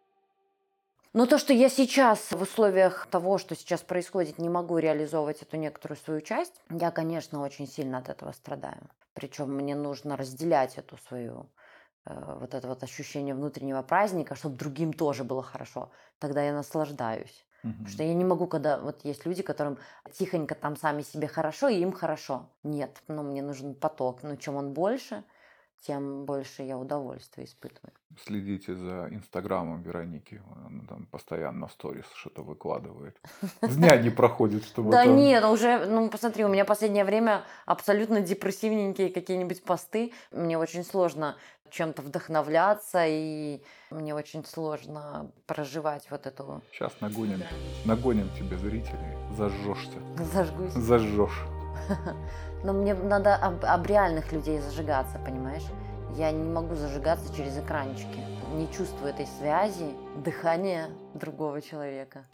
Но 1.17 1.25
то, 1.25 1.39
что 1.39 1.55
я 1.55 1.71
сейчас 1.71 2.31
в 2.31 2.43
условиях 2.43 3.07
того, 3.07 3.39
что 3.39 3.57
сейчас 3.57 3.81
происходит, 3.81 4.39
не 4.39 4.51
могу 4.51 4.77
реализовывать 4.77 5.41
эту 5.41 5.57
некоторую 5.57 5.97
свою 5.97 6.21
часть, 6.21 6.53
я, 6.69 6.91
конечно, 6.91 7.41
очень 7.41 7.67
сильно 7.67 7.97
от 7.97 8.11
этого 8.11 8.33
страдаю. 8.33 8.83
Причем 9.15 9.51
мне 9.51 9.75
нужно 9.75 10.19
разделять 10.19 10.77
эту 10.77 10.99
свою 10.99 11.47
э, 12.05 12.37
вот 12.39 12.53
это 12.53 12.69
вот 12.69 12.83
ощущение 12.83 13.35
внутреннего 13.35 13.81
праздника, 13.81 14.35
чтобы 14.35 14.59
другим 14.59 14.93
тоже 14.93 15.25
было 15.25 15.43
хорошо. 15.43 15.91
Тогда 16.19 16.43
я 16.43 16.53
наслаждаюсь. 16.53 17.47
Мгм. 17.63 17.73
Потому 17.73 17.89
что 17.89 18.03
я 18.03 18.13
не 18.13 18.25
могу, 18.27 18.47
когда 18.47 18.79
вот 18.79 19.03
есть 19.07 19.25
люди, 19.25 19.43
которым 19.43 19.79
тихонько 20.13 20.55
там 20.55 20.77
сами 20.77 21.01
себе 21.01 21.29
хорошо, 21.29 21.69
и 21.69 21.81
им 21.81 21.93
хорошо. 21.93 22.51
Нет, 22.63 23.03
ну 23.09 23.23
мне 23.23 23.41
нужен 23.41 23.75
поток. 23.75 24.23
Но 24.23 24.37
чем 24.37 24.57
он 24.57 24.75
больше, 24.75 25.25
тем 25.83 26.25
больше 26.25 26.63
я 26.63 26.79
удовольствия 26.79 27.45
испытываю. 27.45 27.93
Следите 28.25 28.75
за 28.75 29.09
инстаграмом 29.11 29.83
Вероники. 29.83 30.41
Она 30.67 30.85
там 30.89 31.07
постоянно 31.07 31.69
в 31.69 31.73
сторис 31.73 32.07
что-то 32.15 32.43
выкладывает. 32.43 33.17
Дня 33.63 33.97
не 33.97 34.11
проходит, 34.11 34.65
чтобы 34.65 34.91
Да 34.91 35.05
нет, 35.05 35.45
уже, 35.45 35.87
ну 35.87 36.09
посмотри, 36.09 36.45
у 36.45 36.49
меня 36.49 36.65
последнее 36.65 37.05
время 37.05 37.45
абсолютно 37.67 38.21
депрессивненькие 38.21 39.11
какие-нибудь 39.11 39.63
посты. 39.63 40.13
Мне 40.33 40.59
очень 40.59 40.85
сложно 40.85 41.37
чем-то 41.71 42.03
вдохновляться, 42.03 43.05
и 43.07 43.61
мне 43.91 44.15
очень 44.15 44.45
сложно 44.45 45.31
проживать 45.47 46.11
вот 46.11 46.27
эту... 46.27 46.63
Сейчас 46.73 46.93
нагоним, 47.01 47.43
нагоним 47.85 48.31
тебе 48.35 48.57
зрителей. 48.57 49.17
Зажжешься. 49.37 49.99
Зажгусь. 50.33 50.73
Зажжешь. 50.73 51.56
Но 52.65 52.73
мне 52.73 52.95
надо 52.95 53.37
об, 53.37 53.65
об 53.65 53.87
реальных 53.87 54.33
людей 54.33 54.61
зажигаться, 54.61 55.19
понимаешь? 55.19 55.65
Я 56.17 56.31
не 56.31 56.45
могу 56.45 56.75
зажигаться 56.75 57.35
через 57.35 57.59
экранчики. 57.59 58.21
Не 58.55 58.71
чувствую 58.73 59.11
этой 59.11 59.27
связи, 59.27 59.95
дыхания 60.17 60.89
другого 61.15 61.61
человека. 61.61 62.25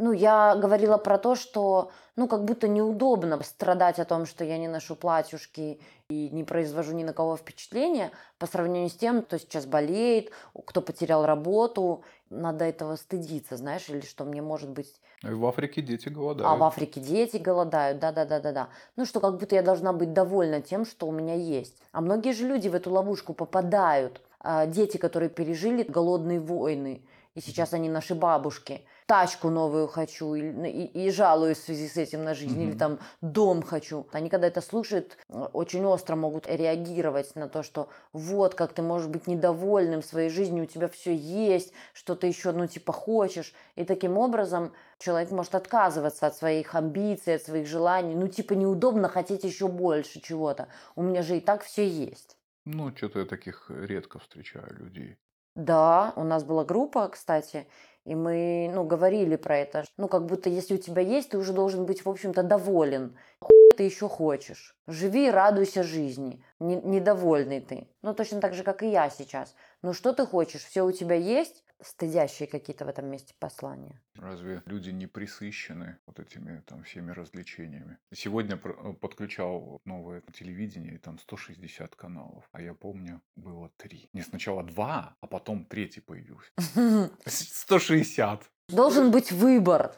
Ну, 0.00 0.12
я 0.12 0.56
говорила 0.56 0.96
про 0.96 1.18
то, 1.18 1.34
что, 1.34 1.90
ну, 2.16 2.26
как 2.26 2.46
будто 2.46 2.68
неудобно 2.68 3.38
страдать 3.42 3.98
о 3.98 4.06
том, 4.06 4.24
что 4.24 4.44
я 4.44 4.56
не 4.56 4.66
ношу 4.66 4.96
платьюшки 4.96 5.78
и 6.08 6.30
не 6.30 6.42
произвожу 6.42 6.92
ни 6.92 7.04
на 7.04 7.12
кого 7.12 7.36
впечатления 7.36 8.10
по 8.38 8.46
сравнению 8.46 8.88
с 8.88 8.94
тем, 8.94 9.20
кто 9.20 9.36
сейчас 9.36 9.66
болеет, 9.66 10.32
кто 10.64 10.80
потерял 10.80 11.26
работу. 11.26 12.02
Надо 12.30 12.64
этого 12.64 12.96
стыдиться, 12.96 13.58
знаешь, 13.58 13.90
или 13.90 14.00
что 14.00 14.24
мне 14.24 14.40
может 14.40 14.70
быть 14.70 15.00
И 15.22 15.26
в 15.26 15.44
Африке 15.44 15.82
дети 15.82 16.08
голодают. 16.08 16.50
а 16.50 16.56
в 16.56 16.62
Африке 16.64 16.98
дети 16.98 17.36
голодают, 17.36 17.98
да-да-да-да-да. 17.98 18.70
Ну, 18.96 19.04
что 19.04 19.20
как 19.20 19.36
будто 19.36 19.54
я 19.54 19.62
должна 19.62 19.92
быть 19.92 20.14
довольна 20.14 20.62
тем, 20.62 20.86
что 20.86 21.08
у 21.08 21.12
меня 21.12 21.34
есть. 21.34 21.76
А 21.92 22.00
многие 22.00 22.32
же 22.32 22.46
люди 22.48 22.68
в 22.68 22.74
эту 22.74 22.90
ловушку 22.90 23.34
попадают. 23.34 24.22
А, 24.40 24.64
Дети, 24.64 24.96
которые 24.96 25.28
пережили 25.28 25.82
голодные 25.82 26.40
войны, 26.40 27.02
и 27.34 27.40
сейчас 27.42 27.74
они 27.74 27.90
наши 27.90 28.14
бабушки. 28.14 28.80
Тачку 29.10 29.50
новую 29.50 29.88
хочу, 29.88 30.34
и, 30.36 30.40
и- 30.70 31.06
и 31.06 31.10
жалуюсь 31.10 31.58
в 31.58 31.64
связи 31.64 31.88
с 31.88 31.96
этим 31.96 32.22
на 32.22 32.32
жизнь, 32.32 32.62
или 32.62 32.72
Мгм. 32.72 32.82
там 32.82 33.00
дом 33.20 33.60
хочу. 33.60 34.06
Они, 34.12 34.28
когда 34.30 34.46
это 34.46 34.60
слушают, 34.60 35.18
очень 35.28 35.84
остро 35.84 36.14
могут 36.14 36.46
реагировать 36.46 37.34
на 37.34 37.48
то, 37.48 37.64
что 37.64 37.88
вот 38.12 38.54
как 38.54 38.72
ты 38.72 38.82
можешь 38.82 39.08
быть 39.08 39.26
недовольным 39.26 40.04
своей 40.04 40.30
жизнью, 40.30 40.62
у 40.62 40.66
тебя 40.68 40.86
все 40.88 41.12
есть, 41.12 41.72
что 41.92 42.14
ты 42.14 42.28
еще, 42.28 42.52
ну, 42.52 42.68
типа, 42.68 42.92
хочешь. 42.92 43.52
И 43.74 43.84
таким 43.84 44.16
образом 44.16 44.74
человек 44.98 45.32
может 45.32 45.56
отказываться 45.56 46.28
от 46.28 46.36
своих 46.36 46.76
амбиций, 46.76 47.34
от 47.34 47.42
своих 47.42 47.66
желаний. 47.66 48.14
Ну, 48.14 48.28
типа, 48.28 48.52
неудобно 48.52 49.08
хотеть 49.08 49.42
еще 49.42 49.66
больше 49.66 50.20
чего-то. 50.20 50.68
У 50.94 51.02
меня 51.02 51.22
же 51.22 51.36
и 51.36 51.40
так 51.40 51.64
все 51.64 51.84
есть. 51.88 52.36
Ну, 52.64 52.96
что-то 52.96 53.18
я 53.18 53.26
таких 53.26 53.66
редко 53.70 54.18
встречаю 54.18 54.74
людей. 54.74 55.18
Да, 55.56 56.12
у 56.16 56.22
нас 56.24 56.44
была 56.44 56.64
группа, 56.64 57.08
кстати, 57.08 57.66
и 58.10 58.14
мы, 58.16 58.68
ну, 58.74 58.82
говорили 58.82 59.36
про 59.36 59.56
это. 59.58 59.84
Ну, 59.96 60.08
как 60.08 60.26
будто 60.26 60.50
если 60.50 60.74
у 60.74 60.78
тебя 60.78 61.00
есть, 61.00 61.30
ты 61.30 61.38
уже 61.38 61.52
должен 61.52 61.86
быть, 61.86 62.04
в 62.04 62.08
общем-то, 62.08 62.42
доволен. 62.42 63.16
Хуй 63.38 63.70
ты 63.76 63.84
еще 63.84 64.08
хочешь? 64.08 64.76
Живи 64.88 65.30
радуйся 65.30 65.84
жизни. 65.84 66.42
Не- 66.58 66.82
недовольный 66.82 67.60
ты. 67.60 67.86
Ну, 68.02 68.12
точно 68.12 68.40
так 68.40 68.54
же, 68.54 68.64
как 68.64 68.82
и 68.82 68.90
я 68.90 69.10
сейчас. 69.10 69.54
Ну, 69.82 69.92
что 69.92 70.12
ты 70.12 70.26
хочешь? 70.26 70.64
Все 70.64 70.84
у 70.84 70.90
тебя 70.90 71.14
есть? 71.14 71.62
Стыдящие 71.82 72.46
какие-то 72.46 72.84
в 72.84 72.88
этом 72.88 73.06
месте 73.06 73.34
послания. 73.38 74.00
Разве 74.16 74.62
люди 74.66 74.90
не 74.90 75.06
присыщены 75.06 75.96
вот 76.06 76.20
этими 76.20 76.62
там 76.66 76.82
всеми 76.82 77.10
развлечениями? 77.12 77.96
Сегодня 78.14 78.56
про- 78.56 78.90
э, 78.90 78.92
подключал 78.92 79.80
новое 79.86 80.22
телевидение, 80.32 80.94
и 80.94 80.98
там 80.98 81.18
160 81.18 81.94
каналов. 81.96 82.44
А 82.52 82.60
я 82.60 82.74
помню, 82.74 83.22
было 83.36 83.70
три. 83.78 84.10
Не 84.12 84.22
сначала 84.22 84.62
два, 84.62 85.16
а 85.20 85.26
потом 85.26 85.64
третий 85.64 86.00
появился. 86.00 86.50
160. 87.26 88.42
Должен 88.68 89.10
быть 89.10 89.32
выбор. 89.32 89.94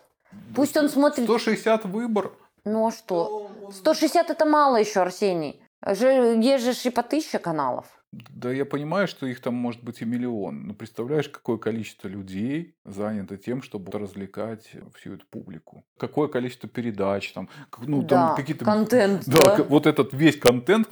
Пусть 0.55 0.77
он 0.77 0.89
смотрит... 0.89 1.25
160 1.25 1.85
выбор. 1.87 2.33
Ну, 2.65 2.87
а 2.87 2.93
что? 2.93 3.51
160 3.73 4.31
это 4.31 4.45
мало 4.45 4.77
еще, 4.77 5.01
Арсений. 5.01 5.61
Есть 5.85 6.65
же 6.65 6.89
и 6.89 6.93
по 6.93 7.03
тысяче 7.03 7.39
каналов. 7.39 7.87
Да 8.13 8.53
я 8.53 8.67
понимаю, 8.67 9.09
что 9.09 9.27
их 9.27 9.41
там 9.41 9.55
может 9.55 9.83
быть 9.83 10.03
и 10.03 10.05
миллион. 10.05 10.67
Но 10.67 10.75
представляешь, 10.75 11.31
какое 11.31 11.57
количество 11.57 12.09
людей 12.09 12.75
занято 12.85 13.39
тем, 13.39 13.63
чтобы 13.63 13.91
развлекать 13.99 14.71
всю 14.95 15.15
эту 15.15 15.25
публику. 15.31 15.83
Какое 15.97 16.29
количество 16.29 16.69
передач 16.69 17.33
там. 17.33 17.49
Ну, 17.79 18.03
да, 18.03 18.29
там 18.29 18.37
какие-то... 18.37 18.67
контент, 18.67 19.23
Да, 19.27 19.57
да. 19.57 19.63
вот 19.65 19.87
этот 19.87 20.13
весь 20.13 20.37
контент, 20.37 20.89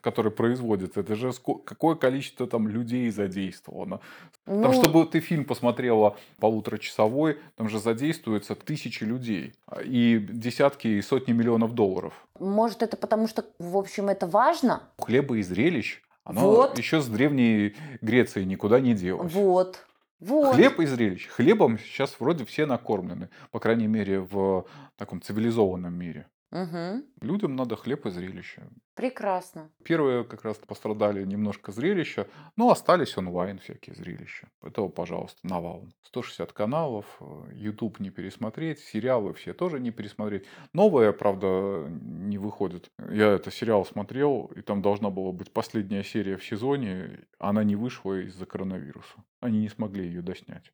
который 0.00 0.30
производится, 0.30 1.00
это 1.00 1.16
же 1.16 1.32
какое 1.64 1.96
количество 1.96 2.46
там 2.46 2.68
людей 2.68 3.10
задействовано. 3.10 4.00
Там, 4.44 4.60
Ну, 4.60 4.72
чтобы 4.72 5.04
ты 5.06 5.18
фильм 5.18 5.44
посмотрела 5.44 6.16
полуторачасовой, 6.38 7.38
там 7.56 7.68
же 7.68 7.80
задействуются 7.80 8.54
тысячи 8.54 9.02
людей 9.02 9.54
а, 9.66 9.82
и 9.82 10.18
десятки 10.18 10.86
и 10.86 11.02
сотни 11.02 11.32
миллионов 11.32 11.74
долларов. 11.74 12.12
Может, 12.38 12.82
это 12.82 12.96
потому 12.96 13.26
что, 13.26 13.44
в 13.58 13.76
общем, 13.76 14.08
это 14.08 14.26
важно? 14.26 14.82
Хлеба 14.98 15.38
и 15.38 15.42
зрелищ, 15.42 16.02
оно 16.24 16.40
Вот. 16.40 16.78
еще 16.78 17.00
с 17.00 17.08
древней 17.08 17.74
Греции 18.00 18.44
никуда 18.44 18.80
не 18.80 18.94
делось. 18.94 19.32
Вот. 19.32 19.84
Вот. 20.20 20.54
Хлеб 20.54 20.78
и 20.78 20.86
зрелищ. 20.86 21.26
Хлебом 21.28 21.78
сейчас 21.78 22.20
вроде 22.20 22.44
все 22.44 22.64
накормлены, 22.64 23.28
по 23.50 23.58
крайней 23.58 23.88
мере, 23.88 24.20
в 24.20 24.66
таком 24.96 25.20
цивилизованном 25.20 25.92
мире. 25.92 26.28
Мгм. 26.52 27.04
Людям 27.22 27.56
надо 27.56 27.76
хлеб 27.76 28.04
и 28.06 28.10
зрелище. 28.10 28.62
Прекрасно. 28.94 29.70
Первые 29.84 30.22
как 30.22 30.44
раз 30.44 30.58
пострадали 30.58 31.24
немножко 31.24 31.72
зрелища, 31.72 32.28
но 32.56 32.70
остались 32.70 33.16
онлайн 33.16 33.58
всякие 33.58 33.96
зрелища. 33.96 34.48
Этого, 34.62 34.88
пожалуйста, 34.88 35.38
навалом. 35.44 35.88
160 36.02 36.52
каналов, 36.52 37.06
э, 37.20 37.24
YouTube 37.54 38.00
не 38.00 38.10
пересмотреть, 38.10 38.80
сериалы 38.80 39.32
все 39.32 39.54
тоже 39.54 39.80
не 39.80 39.90
пересмотреть. 39.90 40.44
Новые, 40.74 41.14
правда, 41.14 41.86
не 41.88 42.36
выходят. 42.36 42.90
Я 43.10 43.30
это 43.30 43.50
сериал 43.50 43.86
смотрел, 43.86 44.52
и 44.54 44.60
там 44.60 44.82
должна 44.82 45.08
была 45.08 45.32
быть 45.32 45.50
последняя 45.52 46.04
серия 46.04 46.36
в 46.36 46.44
сезоне, 46.44 47.20
она 47.38 47.64
не 47.64 47.76
вышла 47.76 48.20
из-за 48.20 48.44
коронавируса. 48.44 49.24
Они 49.40 49.60
не 49.60 49.68
смогли 49.70 50.04
ее 50.04 50.20
доснять. 50.20 50.70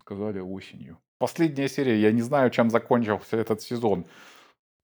Сказали 0.00 0.38
осенью. 0.38 0.98
Последняя 1.18 1.68
серия, 1.68 2.00
я 2.00 2.12
не 2.12 2.22
знаю, 2.22 2.50
чем 2.50 2.70
закончился 2.70 3.36
этот 3.36 3.62
сезон. 3.62 4.06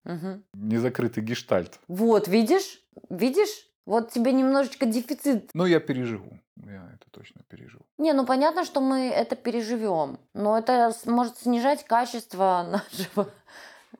Мгм. 0.08 0.42
Незакрытый 0.54 1.22
гештальт. 1.22 1.78
Вот, 1.86 2.28
видишь? 2.28 2.82
Видишь? 3.10 3.68
Вот 3.86 4.10
тебе 4.10 4.32
немножечко 4.32 4.86
дефицит. 4.86 5.50
Но 5.54 5.66
я 5.66 5.80
переживу. 5.80 6.40
Я 6.56 6.90
это 6.94 7.10
точно 7.10 7.42
переживу. 7.48 7.84
Не, 7.98 8.12
ну 8.14 8.26
понятно, 8.26 8.64
что 8.64 8.80
мы 8.80 9.08
это 9.08 9.36
переживем, 9.36 10.18
но 10.34 10.58
это 10.58 10.92
может 11.06 11.38
снижать 11.38 11.84
качество 11.84 12.66
нашего, 12.70 13.30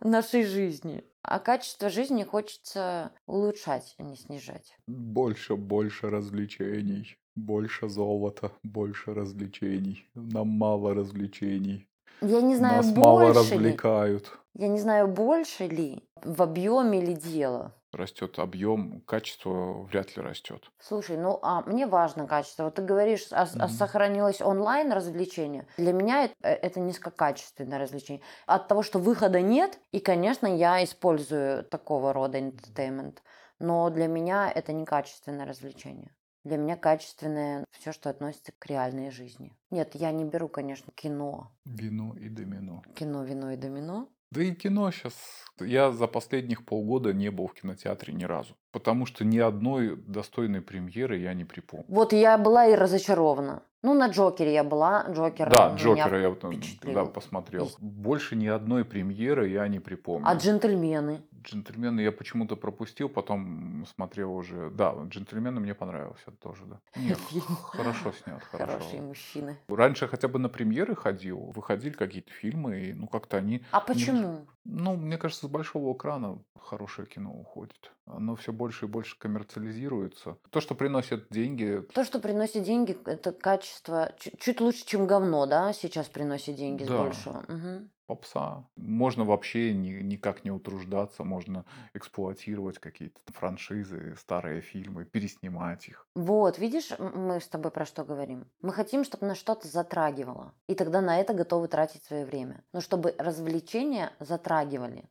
нашей 0.01 0.45
жизни. 0.45 1.05
А 1.23 1.39
качество 1.39 1.91
жизни 1.91 2.25
хочется 2.25 3.13
улучшать, 3.27 3.95
а 3.99 4.03
не 4.03 4.17
снижать. 4.17 4.77
Больше, 4.87 5.57
больше 5.57 6.11
развлечений. 6.11 7.17
Больше 7.37 7.89
золота, 7.89 8.51
больше 8.63 9.15
развлечений. 9.15 10.09
Нам 10.15 10.49
мало 10.49 10.95
развлечений. 10.95 11.87
Я 12.21 12.41
не 12.41 12.57
знаю, 12.57 12.79
Нас 12.79 12.97
мало 12.97 13.33
больше 13.33 13.55
ли, 13.55 13.57
развлекают. 13.57 14.39
Я 14.59 14.69
не 14.69 14.79
знаю, 14.81 15.09
больше 15.09 15.67
ли 15.69 16.09
в 16.23 16.43
объеме 16.43 17.01
ли 17.01 17.15
дело. 17.15 17.75
Растет 17.93 18.39
объем, 18.39 19.01
качество 19.07 19.83
вряд 19.85 20.15
ли 20.17 20.23
растет. 20.23 20.71
Слушай, 20.79 21.17
ну 21.17 21.39
а 21.43 21.63
мне 21.63 21.87
важно 21.87 22.27
качество. 22.27 22.65
Вот 22.65 22.75
ты 22.75 22.83
говоришь, 22.83 23.29
а, 23.31 23.47
Мгм. 23.47 23.69
сохранилось 23.69 24.43
онлайн 24.43 24.93
развлечение. 24.93 25.67
Для 25.79 25.93
меня 25.95 26.25
это, 26.25 26.35
э, 26.43 26.51
это 26.53 26.81
низкокачественное 26.81 27.79
развлечение. 27.79 28.23
От 28.47 28.69
того, 28.69 28.83
что 28.83 28.99
выхода 28.99 29.41
нет, 29.41 29.79
и, 29.93 30.01
конечно, 30.01 30.47
я 30.47 30.85
использую 30.85 31.65
такого 31.65 32.13
рода 32.13 32.39
entertainment, 32.39 33.19
но 33.59 33.89
для 33.89 34.07
меня 34.07 34.53
это 34.55 34.73
не 34.75 34.85
качественное 34.85 35.47
развлечение. 35.47 36.15
Для 36.45 36.57
меня 36.59 36.77
качественное 36.77 37.65
все, 37.71 37.93
что 37.93 38.11
относится 38.11 38.53
к 38.59 38.67
реальной 38.67 39.11
жизни. 39.11 39.57
Нет, 39.71 39.95
я 39.95 40.13
не 40.13 40.25
беру, 40.25 40.49
конечно, 40.49 40.93
кино. 40.95 41.53
Вино 41.65 42.15
и 42.17 42.29
домино. 42.29 42.83
Кино, 42.95 43.25
вино 43.25 43.53
и 43.53 43.57
домино. 43.57 44.09
Да 44.31 44.43
и 44.43 44.53
кино 44.53 44.91
сейчас... 44.91 45.15
Я 45.61 45.91
за 45.91 46.07
последних 46.07 46.65
полгода 46.65 47.13
не 47.13 47.31
был 47.31 47.49
в 47.49 47.55
кинотеатре 47.55 48.15
ни 48.15 48.25
разу. 48.25 48.55
Потому 48.71 49.07
что 49.07 49.25
ни 49.25 49.39
одной 49.39 49.97
достойной 49.97 50.61
премьеры 50.61 51.19
я 51.19 51.35
не 51.35 51.45
припомню. 51.45 51.85
Вот 51.89 52.13
я 52.13 52.39
была 52.39 52.67
и 52.67 52.77
разочарована. 52.77 53.63
Ну, 53.83 53.95
на 53.95 54.09
Джокере 54.09 54.53
я 54.53 54.65
была. 54.65 55.07
Джокер 55.09 55.51
Да, 55.51 55.75
Джокера 55.77 56.21
я 56.21 56.31
вот, 56.31 56.45
да, 56.83 57.05
посмотрел. 57.07 57.71
Больше 57.79 58.37
ни 58.37 58.47
одной 58.47 58.85
премьеры 58.85 59.49
я 59.49 59.69
не 59.69 59.79
припомню. 59.79 60.29
А 60.29 60.35
джентльмены? 60.35 61.23
Джентльмены 61.43 62.01
я 62.01 62.13
почему-то 62.13 62.57
пропустил, 62.57 63.09
потом 63.09 63.85
смотрел 63.87 64.35
уже. 64.35 64.71
Да, 64.71 64.95
джентльмены 65.09 65.61
мне 65.61 65.75
понравился 65.75 66.31
тоже, 66.33 66.65
да. 66.67 66.81
Не, 66.97 67.15
Фильм. 67.31 67.57
хорошо 67.57 68.13
снят, 68.13 68.43
хорошо. 68.45 68.79
Хорошие 68.79 69.03
мужчины. 69.03 69.57
Раньше 69.69 70.09
хотя 70.09 70.29
бы 70.29 70.39
на 70.39 70.49
премьеры 70.49 70.95
ходил, 70.95 71.39
выходили 71.39 71.93
какие-то 71.93 72.31
фильмы, 72.33 72.81
и 72.81 72.93
ну 72.95 73.07
как-то 73.07 73.37
они, 73.37 73.63
А 73.71 73.81
почему? 73.81 74.47
ну, 74.65 74.97
мне 74.97 75.19
кажется, 75.19 75.47
с 75.47 75.51
большого 75.51 75.97
экрана 75.97 76.43
хорошее 76.59 77.07
кино 77.07 77.33
уходит. 77.33 77.93
Оно 78.07 78.35
все 78.37 78.53
больше 78.53 78.87
и 78.87 78.89
больше 78.89 79.19
коммерциализируется. 79.19 80.39
То, 80.51 80.61
что 80.61 80.75
приносит 80.75 81.27
деньги, 81.31 81.83
То, 81.95 82.05
что 82.05 82.19
приносит 82.21 82.65
деньги, 82.65 82.97
это 83.07 83.33
качество 83.33 84.13
чуть, 84.19 84.39
чуть 84.41 84.61
лучше, 84.61 84.85
чем 84.87 85.07
говно, 85.07 85.47
да, 85.47 85.73
сейчас 85.73 86.09
приносит 86.09 86.57
деньги 86.57 86.85
с 86.85 86.89
большего. 86.89 87.45
Мгм. 87.49 87.91
Попса. 88.09 88.69
Можно 88.77 89.25
вообще 89.25 89.73
ни- 89.73 90.03
никак 90.03 90.45
не 90.45 90.51
утруждаться, 90.51 91.23
можно 91.25 91.65
эксплуатировать 91.95 92.79
какие-то 92.81 93.21
франшизы, 93.27 94.17
старые 94.19 94.61
фильмы, 94.63 95.05
переснимать 95.05 95.89
их. 95.89 96.09
Вот, 96.15 96.59
видишь, 96.59 96.91
мы 96.99 97.41
с 97.41 97.47
тобой 97.49 97.71
про 97.71 97.87
что 97.87 98.05
говорим? 98.05 98.51
Мы 98.61 98.73
хотим, 98.73 99.05
чтобы 99.05 99.27
нас 99.27 99.39
что-то 99.39 99.69
затрагивало. 99.69 100.55
И 100.67 100.75
тогда 100.75 101.01
на 101.01 101.21
это 101.21 101.33
готовы 101.35 101.69
тратить 101.69 102.03
свое 102.05 102.25
время. 102.27 102.65
Но 102.73 102.81
чтобы 102.81 103.15
развлечения 103.19 104.13
затрагивали, 104.19 105.09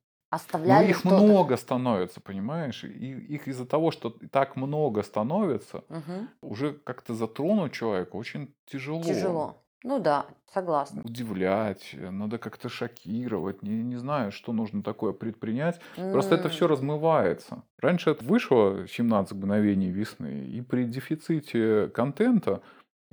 Но 0.65 0.81
оставляли 0.81 0.83
их 0.83 1.03
что-то. 1.05 1.33
много 1.33 1.57
становится, 1.57 2.21
понимаешь? 2.21 2.83
И 2.83 2.87
их 2.87 3.47
из-за 3.47 3.65
того, 3.65 3.91
что 3.91 4.09
так 4.31 4.55
много 4.55 5.03
становится, 5.03 5.85
Мгм. 5.89 6.27
уже 6.41 6.73
как-то 6.73 7.13
затронуть 7.13 7.73
человека 7.73 8.15
очень 8.15 8.55
тяжело. 8.65 9.05
Тяжело. 9.05 9.65
Ну 9.83 9.99
да, 9.99 10.25
согласна. 10.51 11.01
Удивлять, 11.05 11.95
надо 11.97 12.37
как-то 12.37 12.69
шокировать, 12.69 13.61
не, 13.61 13.83
не 13.83 13.95
знаю, 13.95 14.31
что 14.31 14.53
нужно 14.53 14.83
такое 14.83 15.13
предпринять. 15.13 15.79
Просто 16.11 16.35
это 16.35 16.49
все 16.49 16.67
размывается. 16.67 17.63
Раньше 17.79 18.11
это 18.11 18.23
вышло 18.25 18.87
17 18.87 19.37
мгновений 19.37 19.91
весны, 19.91 20.47
и 20.47 20.61
при 20.61 20.85
дефиците 20.85 21.89
контента 21.89 22.61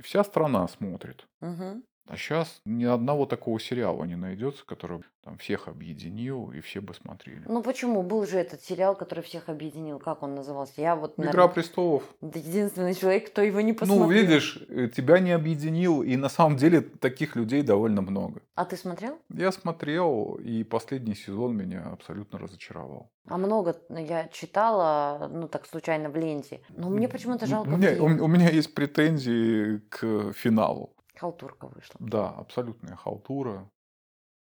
вся 0.01 0.25
страна 0.25 0.67
смотрит. 0.69 1.27
мгм. 1.41 1.83
А 2.07 2.17
сейчас 2.19 2.61
ни 2.67 2.85
одного 2.85 3.25
такого 3.25 3.59
сериала 3.59 4.05
не 4.05 4.15
найдется, 4.17 4.65
который 4.67 5.01
там 5.23 5.39
всех 5.39 5.69
объединил 5.69 6.53
и 6.53 6.61
все 6.61 6.83
бы 6.83 6.93
смотрели. 6.93 7.43
Ну 7.47 7.63
почему? 7.63 8.03
Был 8.03 8.27
же 8.27 8.37
этот 8.37 8.63
сериал, 8.63 8.95
который 8.95 9.21
всех 9.25 9.49
объединил. 9.49 9.99
Как 9.99 10.23
он 10.23 10.35
назывался? 10.35 10.83
Я 10.83 10.97
вот, 10.97 11.15
Игра 11.17 11.25
наверное, 11.33 11.49
престолов. 11.49 12.03
единственный 12.21 12.95
человек, 12.95 13.31
кто 13.31 13.41
его 13.41 13.63
не 13.63 13.73
посмотрел. 13.73 14.07
Ну, 14.07 14.13
видишь, 14.13 14.63
э, 14.69 14.89
тебя 14.95 15.19
не 15.19 15.31
объединил, 15.33 16.03
и 16.03 16.17
на 16.17 16.29
самом 16.29 16.59
деле 16.59 16.83
таких 16.83 17.37
людей 17.37 17.63
довольно 17.63 18.03
много. 18.03 18.43
А 18.55 18.67
ты 18.67 18.77
смотрел? 18.77 19.19
Я 19.31 19.51
смотрел, 19.51 20.35
и 20.35 20.63
последний 20.63 21.15
сезон 21.15 21.57
меня 21.57 21.89
абсолютно 21.91 22.39
разочаровал. 22.39 23.11
А 23.27 23.39
много 23.39 23.77
я 23.89 24.29
читала, 24.29 25.31
ну 25.33 25.49
так 25.49 25.67
случайно 25.67 26.11
в 26.11 26.17
ленте. 26.17 26.61
Но 26.69 26.91
мне 26.91 27.09
почему-то 27.09 27.47
жалко 27.47 27.69
У 27.69 27.77
меня, 27.79 27.93
у- 28.03 28.25
у 28.25 28.29
меня 28.29 28.51
есть 28.51 28.75
претензии 28.75 29.79
к 29.89 30.33
финалу. 30.35 30.91
Халтурка 31.17 31.69
вышла. 31.69 31.97
Да, 32.01 32.31
абсолютная 32.31 32.97
халтура. 32.97 33.71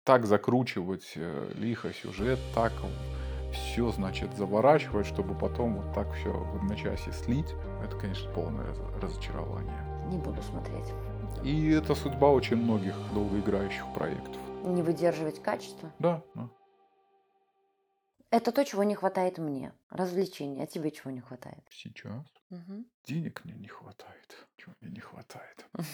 Так 0.04 0.26
закручивать 0.26 1.12
э, 1.16 1.52
лихо 1.54 1.92
сюжет, 1.92 2.38
так 2.54 2.72
все, 3.52 3.92
значит, 3.92 4.34
заворачивать, 4.34 5.06
чтобы 5.06 5.38
потом 5.38 5.76
вот 5.80 5.94
так 5.94 6.12
все 6.14 6.32
в 6.32 6.56
одночасье 6.56 7.12
слить. 7.12 7.54
Это, 7.84 7.96
конечно, 7.98 8.32
полное 8.32 8.66
раз- 8.66 8.80
разочарование. 9.00 10.06
Не 10.08 10.18
буду 10.18 10.42
смотреть. 10.42 10.88
И 11.44 11.70
это 11.70 11.94
судьба 11.94 12.30
очень 12.30 12.56
многих 12.56 12.94
долгоиграющих 13.14 13.84
проектов. 13.94 14.40
Не 14.64 14.82
выдерживать 14.82 15.42
качество. 15.42 15.92
Да, 15.98 16.22
да. 16.34 16.48
Это 18.30 18.50
то, 18.50 18.64
чего 18.64 18.82
не 18.82 18.94
хватает 18.94 19.38
мне. 19.38 19.72
Развлечения. 19.90 20.62
А 20.64 20.66
тебе 20.66 20.90
чего 20.90 21.10
не 21.10 21.20
хватает? 21.20 21.62
Сейчас 21.70 22.24
Мгм. 22.52 22.84
денег 23.06 23.44
мне 23.44 23.54
не 23.54 23.68
хватает. 23.68 24.46
Чего 24.56 24.74
мне 24.80 24.90
не 24.90 25.00
хватает? 25.00 25.66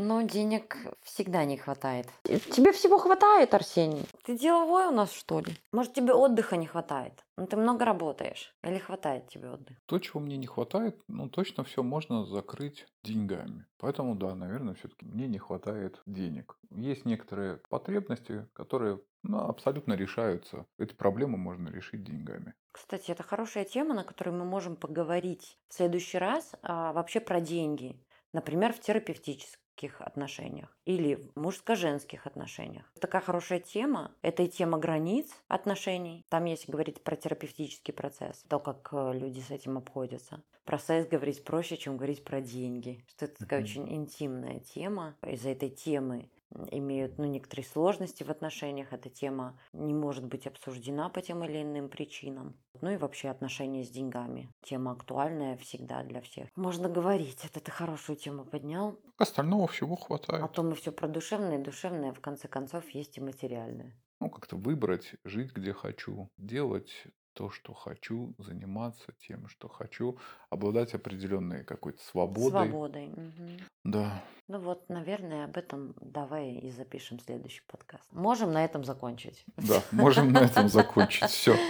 Ну, 0.00 0.22
денег 0.22 0.76
всегда 1.02 1.44
не 1.44 1.56
хватает. 1.56 2.06
Тебе 2.22 2.70
всего 2.72 2.98
хватает, 2.98 3.52
Арсений? 3.52 4.06
Ты 4.22 4.38
деловой 4.38 4.86
у 4.86 4.90
нас, 4.92 5.10
что 5.10 5.40
ли? 5.40 5.56
Может, 5.72 5.94
тебе 5.94 6.12
отдыха 6.12 6.56
не 6.56 6.66
хватает? 6.66 7.24
Ну, 7.36 7.48
ты 7.48 7.56
много 7.56 7.84
работаешь. 7.84 8.54
Или 8.62 8.78
хватает 8.78 9.26
тебе 9.26 9.50
отдыха? 9.50 9.80
То, 9.86 9.98
чего 9.98 10.20
мне 10.20 10.36
не 10.36 10.46
хватает, 10.46 11.00
ну, 11.08 11.28
точно 11.28 11.64
все 11.64 11.82
можно 11.82 12.24
закрыть 12.24 12.86
деньгами. 13.02 13.66
Поэтому, 13.78 14.14
да, 14.14 14.36
наверное, 14.36 14.74
все-таки 14.74 15.04
мне 15.04 15.26
не 15.26 15.38
хватает 15.38 16.00
денег. 16.06 16.56
Есть 16.70 17.04
некоторые 17.04 17.60
потребности, 17.68 18.46
которые 18.52 19.00
ну, 19.24 19.38
абсолютно 19.48 19.94
решаются. 19.94 20.66
Эти 20.78 20.94
проблемы 20.94 21.38
можно 21.38 21.70
решить 21.70 22.04
деньгами. 22.04 22.54
Кстати, 22.78 23.10
это 23.10 23.22
хорошая 23.24 23.64
тема, 23.64 23.92
на 23.92 24.04
которой 24.04 24.30
мы 24.30 24.44
можем 24.44 24.76
поговорить 24.76 25.58
в 25.68 25.74
следующий 25.74 26.16
раз 26.18 26.52
а, 26.62 26.92
вообще 26.92 27.18
про 27.20 27.40
деньги. 27.40 27.96
Например, 28.32 28.72
в 28.72 28.78
терапевтических 28.80 30.00
отношениях 30.00 30.76
или 30.84 31.16
в 31.16 31.36
мужско-женских 31.36 32.26
отношениях. 32.26 32.90
Такая 33.00 33.20
хорошая 33.20 33.58
тема. 33.58 34.12
Это 34.22 34.44
и 34.44 34.48
тема 34.48 34.78
границ 34.78 35.26
отношений. 35.48 36.24
Там, 36.28 36.44
если 36.44 36.70
говорить 36.70 37.02
про 37.02 37.16
терапевтический 37.16 37.92
процесс, 37.92 38.44
то, 38.48 38.60
как 38.60 38.88
э, 38.92 39.12
люди 39.14 39.40
с 39.40 39.50
этим 39.50 39.76
обходятся. 39.76 40.42
Про 40.64 40.78
секс 40.78 41.08
говорить 41.08 41.42
проще, 41.44 41.76
чем 41.76 41.96
говорить 41.96 42.22
про 42.24 42.40
деньги. 42.40 43.04
Что 43.08 43.24
это 43.24 43.40
такая 43.40 43.60
Мгм. 43.60 43.68
очень 43.68 43.92
интимная 43.94 44.60
тема. 44.60 45.16
Из-за 45.26 45.50
этой 45.50 45.70
темы 45.70 46.30
имеют 46.70 47.18
ну, 47.18 47.24
некоторые 47.24 47.66
сложности 47.66 48.22
в 48.22 48.30
отношениях. 48.30 48.92
Эта 48.92 49.10
тема 49.10 49.58
не 49.72 49.94
может 49.94 50.24
быть 50.26 50.46
обсуждена 50.46 51.08
по 51.08 51.20
тем 51.20 51.44
или 51.44 51.62
иным 51.62 51.88
причинам. 51.88 52.56
Ну 52.80 52.90
и 52.90 52.96
вообще 52.96 53.28
отношения 53.28 53.84
с 53.84 53.90
деньгами. 53.90 54.48
Тема 54.62 54.92
актуальная 54.92 55.56
всегда 55.56 56.02
для 56.02 56.20
всех. 56.20 56.48
Можно 56.56 56.88
говорить, 56.88 57.44
это 57.44 57.60
ты 57.60 57.70
хорошую 57.70 58.16
тему 58.16 58.44
поднял. 58.44 58.98
Остального 59.18 59.66
всего 59.68 59.96
хватает. 59.96 60.42
А 60.42 60.48
то 60.48 60.62
мы 60.62 60.74
все 60.74 60.92
про 60.92 61.08
душевное, 61.08 61.58
душевное, 61.58 62.12
в 62.12 62.20
конце 62.20 62.48
концов, 62.48 62.88
есть 62.90 63.18
и 63.18 63.20
материальное. 63.20 63.94
Ну, 64.20 64.30
как-то 64.30 64.56
выбрать, 64.56 65.12
жить 65.24 65.52
где 65.52 65.72
хочу, 65.72 66.28
делать 66.36 66.90
то, 67.38 67.50
что 67.50 67.72
хочу, 67.72 68.34
заниматься 68.38 69.12
тем, 69.28 69.46
что 69.46 69.68
хочу, 69.68 70.18
обладать 70.50 70.94
определенной 70.94 71.62
какой-то 71.62 72.02
свободой. 72.02 72.68
Свободой. 72.68 73.06
мгм. 73.06 73.58
Да. 73.84 74.24
Ну 74.48 74.58
вот, 74.58 74.88
наверное, 74.88 75.44
об 75.44 75.56
этом 75.56 75.94
давай 76.00 76.54
и 76.54 76.70
запишем 76.72 77.20
следующий 77.20 77.62
подкаст. 77.68 78.02
Можем 78.10 78.50
на 78.52 78.64
этом 78.64 78.82
закончить. 78.82 79.44
Да, 79.56 79.80
можем 79.92 80.32
на 80.32 80.38
этом 80.38 80.68
закончить. 80.68 81.30
Все. 81.30 81.56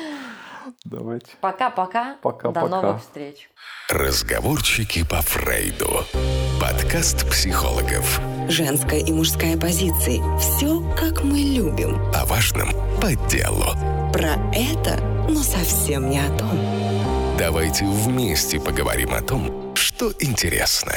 Давайте. 0.84 1.26
Пока-пока. 1.40 2.16
Пока-пока. 2.22 2.60
До 2.60 2.68
новых 2.68 3.02
встреч. 3.02 3.50
Разговорчики 3.88 5.04
по 5.04 5.22
Фрейду. 5.22 6.04
Подкаст 6.60 7.28
психологов. 7.30 8.20
Женская 8.48 9.00
и 9.00 9.12
мужская 9.12 9.56
позиции. 9.56 10.20
Все, 10.38 10.80
как 10.96 11.22
мы 11.24 11.38
любим. 11.38 12.00
О 12.14 12.24
важном 12.26 12.70
по 13.00 13.14
делу. 13.28 13.72
Про 14.12 14.36
это 14.52 14.98
но 15.28 15.42
совсем 15.42 16.08
не 16.08 16.18
о 16.18 16.28
том. 16.38 16.58
Давайте 17.38 17.84
вместе 17.84 18.58
поговорим 18.58 19.12
о 19.12 19.22
том, 19.22 19.74
что 19.76 20.12
интересно. 20.18 20.92